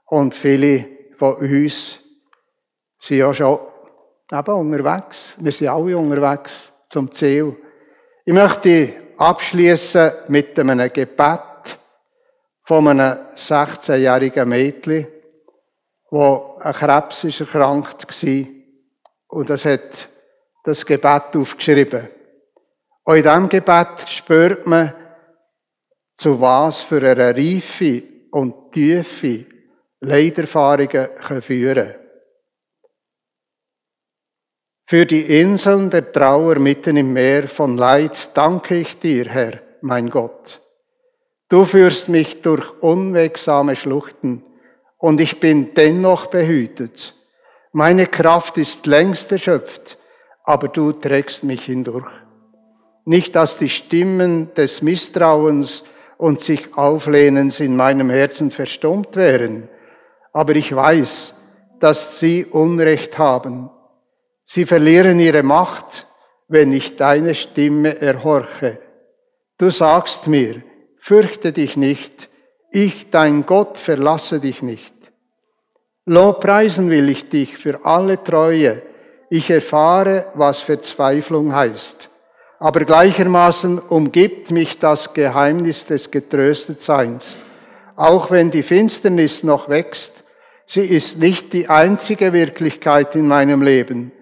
und 0.07 0.35
viele 0.35 0.89
von 1.17 1.37
uns 1.37 2.01
sind 2.99 3.19
ja 3.19 3.33
schon 3.33 3.59
eben 4.33 4.55
unterwegs. 4.55 5.37
Wir 5.39 5.53
sind 5.53 5.69
alle 5.69 5.97
unterwegs 5.97 6.73
zum 6.89 7.11
Ziel. 7.13 7.57
Ich 8.25 8.33
möchte 8.33 8.95
abschließen 9.17 10.13
mit 10.29 10.59
einem 10.59 10.93
Gebet 10.93 11.79
von 12.65 12.89
einem 12.89 13.19
16-jährigen 13.37 14.49
Mädchen, 14.49 15.07
wo 16.11 16.57
an 16.61 16.73
Krebs 16.73 17.25
ist 17.25 17.41
erkrankt 17.41 18.07
war. 18.07 18.47
Und 19.29 19.51
das 19.51 19.65
hat 19.65 20.09
das 20.65 20.85
Gebet 20.85 21.37
aufgeschrieben. 21.37 22.09
Und 23.05 23.17
in 23.17 23.23
diesem 23.23 23.49
Gebet 23.49 24.09
spürt 24.09 24.67
man, 24.67 24.95
zu 26.23 26.41
was 26.41 26.83
für 26.83 26.99
einer 26.99 27.37
Reife 27.37 28.01
und 28.31 28.71
Tiefe 28.71 29.45
Leiderfahrungen 30.01 31.09
führen. 31.43 31.95
Für 34.87 35.05
die 35.05 35.41
Inseln 35.41 35.91
der 35.91 36.13
Trauer 36.13 36.61
mitten 36.61 36.97
im 36.97 37.13
Meer 37.13 37.49
von 37.49 37.77
Leid 37.77 38.37
danke 38.37 38.77
ich 38.77 39.01
dir, 39.01 39.25
Herr, 39.29 39.63
mein 39.81 40.11
Gott. 40.11 40.61
Du 41.49 41.65
führst 41.65 42.09
mich 42.09 42.41
durch 42.41 42.71
unwegsame 42.81 43.75
Schluchten 43.75 44.45
und 44.99 45.21
ich 45.21 45.41
bin 45.41 45.75
dennoch 45.75 46.27
behütet. 46.27 47.17
Meine 47.73 48.07
Kraft 48.07 48.59
ist 48.59 48.87
längst 48.87 49.33
erschöpft, 49.33 49.99
aber 50.45 50.69
du 50.69 50.93
trägst 50.93 51.43
mich 51.43 51.65
hindurch. 51.65 52.07
Nicht, 53.05 53.35
dass 53.35 53.59
die 53.59 53.71
Stimmen 53.71 54.55
des 54.55 54.83
Misstrauens 54.83 55.83
und 56.23 56.39
sich 56.39 56.77
Auflehnens 56.77 57.59
in 57.59 57.75
meinem 57.75 58.09
Herzen 58.09 58.53
verstummt 58.53 59.17
wären. 59.17 59.69
Aber 60.33 60.55
ich 60.55 60.73
weiß, 60.73 61.35
dass 61.81 62.21
sie 62.21 62.45
Unrecht 62.45 63.19
haben. 63.19 63.71
Sie 64.45 64.65
verlieren 64.65 65.19
ihre 65.19 65.43
Macht, 65.43 66.07
wenn 66.47 66.71
ich 66.71 66.95
deine 66.95 67.35
Stimme 67.35 68.01
erhorche. 68.01 68.79
Du 69.59 69.71
sagst 69.71 70.29
mir, 70.29 70.63
fürchte 71.01 71.51
dich 71.51 71.77
nicht, 71.77 72.29
ich, 72.71 73.11
dein 73.11 73.45
Gott, 73.45 73.77
verlasse 73.77 74.39
dich 74.39 74.63
nicht. 74.63 74.95
Lobpreisen 76.05 76.89
will 76.89 77.09
ich 77.09 77.31
dich 77.31 77.59
für 77.59 77.85
alle 77.85 78.23
Treue. 78.23 78.81
Ich 79.29 79.51
erfahre, 79.51 80.29
was 80.35 80.61
Verzweiflung 80.61 81.53
heißt 81.53 82.12
aber 82.63 82.85
gleichermaßen 82.85 83.81
umgibt 83.81 84.53
mich 84.53 84.79
das 84.79 85.15
Geheimnis 85.15 85.85
des 85.85 86.13
Getröstetseins. 86.13 87.35
Auch 87.97 88.31
wenn 88.31 88.53
die 88.53 88.63
Finsternis 88.63 89.43
noch 89.43 89.69
wächst, 89.69 90.23
sie 90.69 90.87
ist 90.87 91.19
nicht 91.19 91.55
die 91.55 91.69
einzige 91.69 92.33
Wirklichkeit 92.33 93.17
in 93.17 93.27
meinem 93.27 93.63
Leben. 93.63 94.13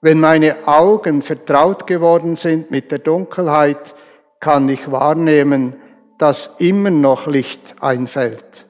Wenn 0.00 0.18
meine 0.18 0.66
Augen 0.66 1.20
vertraut 1.20 1.86
geworden 1.86 2.36
sind 2.36 2.70
mit 2.70 2.90
der 2.90 3.00
Dunkelheit, 3.00 3.94
kann 4.40 4.66
ich 4.70 4.90
wahrnehmen, 4.90 5.76
dass 6.16 6.52
immer 6.56 6.90
noch 6.90 7.26
Licht 7.26 7.74
einfällt. 7.80 8.66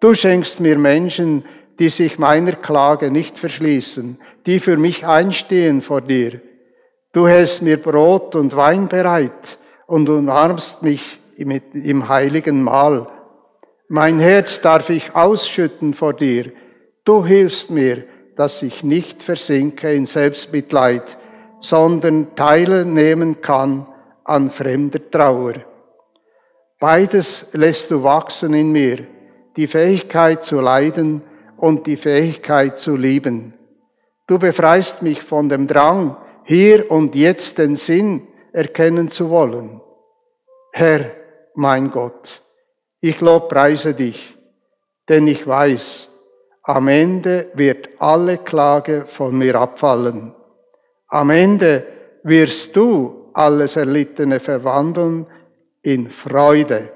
Du 0.00 0.12
schenkst 0.12 0.60
mir 0.60 0.76
Menschen, 0.76 1.46
die 1.78 1.88
sich 1.88 2.18
meiner 2.18 2.52
Klage 2.52 3.10
nicht 3.10 3.38
verschließen, 3.38 4.18
die 4.44 4.60
für 4.60 4.76
mich 4.76 5.06
einstehen 5.06 5.80
vor 5.80 6.02
dir. 6.02 6.42
Du 7.12 7.26
hältst 7.26 7.62
mir 7.62 7.82
Brot 7.82 8.36
und 8.36 8.54
Wein 8.54 8.88
bereit 8.88 9.58
und 9.86 10.08
umarmst 10.08 10.82
mich 10.82 11.20
im 11.36 12.08
heiligen 12.08 12.62
Mahl. 12.62 13.08
Mein 13.88 14.20
Herz 14.20 14.60
darf 14.60 14.90
ich 14.90 15.16
ausschütten 15.16 15.94
vor 15.94 16.12
dir. 16.14 16.52
Du 17.04 17.24
hilfst 17.24 17.70
mir, 17.70 18.04
dass 18.36 18.62
ich 18.62 18.84
nicht 18.84 19.22
versinke 19.22 19.92
in 19.92 20.06
Selbstmitleid, 20.06 21.18
sondern 21.60 22.36
teilnehmen 22.36 23.40
kann 23.40 23.88
an 24.22 24.50
fremder 24.50 25.10
Trauer. 25.10 25.54
Beides 26.78 27.48
lässt 27.52 27.90
du 27.90 28.04
wachsen 28.04 28.54
in 28.54 28.70
mir, 28.70 29.06
die 29.56 29.66
Fähigkeit 29.66 30.44
zu 30.44 30.60
leiden 30.60 31.22
und 31.56 31.88
die 31.88 31.96
Fähigkeit 31.96 32.78
zu 32.78 32.94
lieben. 32.94 33.54
Du 34.28 34.38
befreist 34.38 35.02
mich 35.02 35.20
von 35.20 35.48
dem 35.48 35.66
Drang, 35.66 36.16
hier 36.44 36.90
und 36.90 37.14
jetzt 37.14 37.58
den 37.58 37.76
Sinn 37.76 38.26
erkennen 38.52 39.08
zu 39.10 39.30
wollen. 39.30 39.80
Herr, 40.72 41.12
mein 41.54 41.90
Gott, 41.90 42.42
ich 43.00 43.20
lobpreise 43.20 43.94
dich, 43.94 44.36
denn 45.08 45.26
ich 45.26 45.46
weiß, 45.46 46.08
am 46.62 46.88
Ende 46.88 47.50
wird 47.54 47.88
alle 47.98 48.38
Klage 48.38 49.06
von 49.06 49.36
mir 49.36 49.56
abfallen. 49.56 50.34
Am 51.08 51.30
Ende 51.30 51.86
wirst 52.22 52.76
du 52.76 53.30
alles 53.32 53.76
Erlittene 53.76 54.40
verwandeln 54.40 55.26
in 55.82 56.10
Freude. 56.10 56.92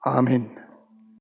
Amen. 0.00 0.53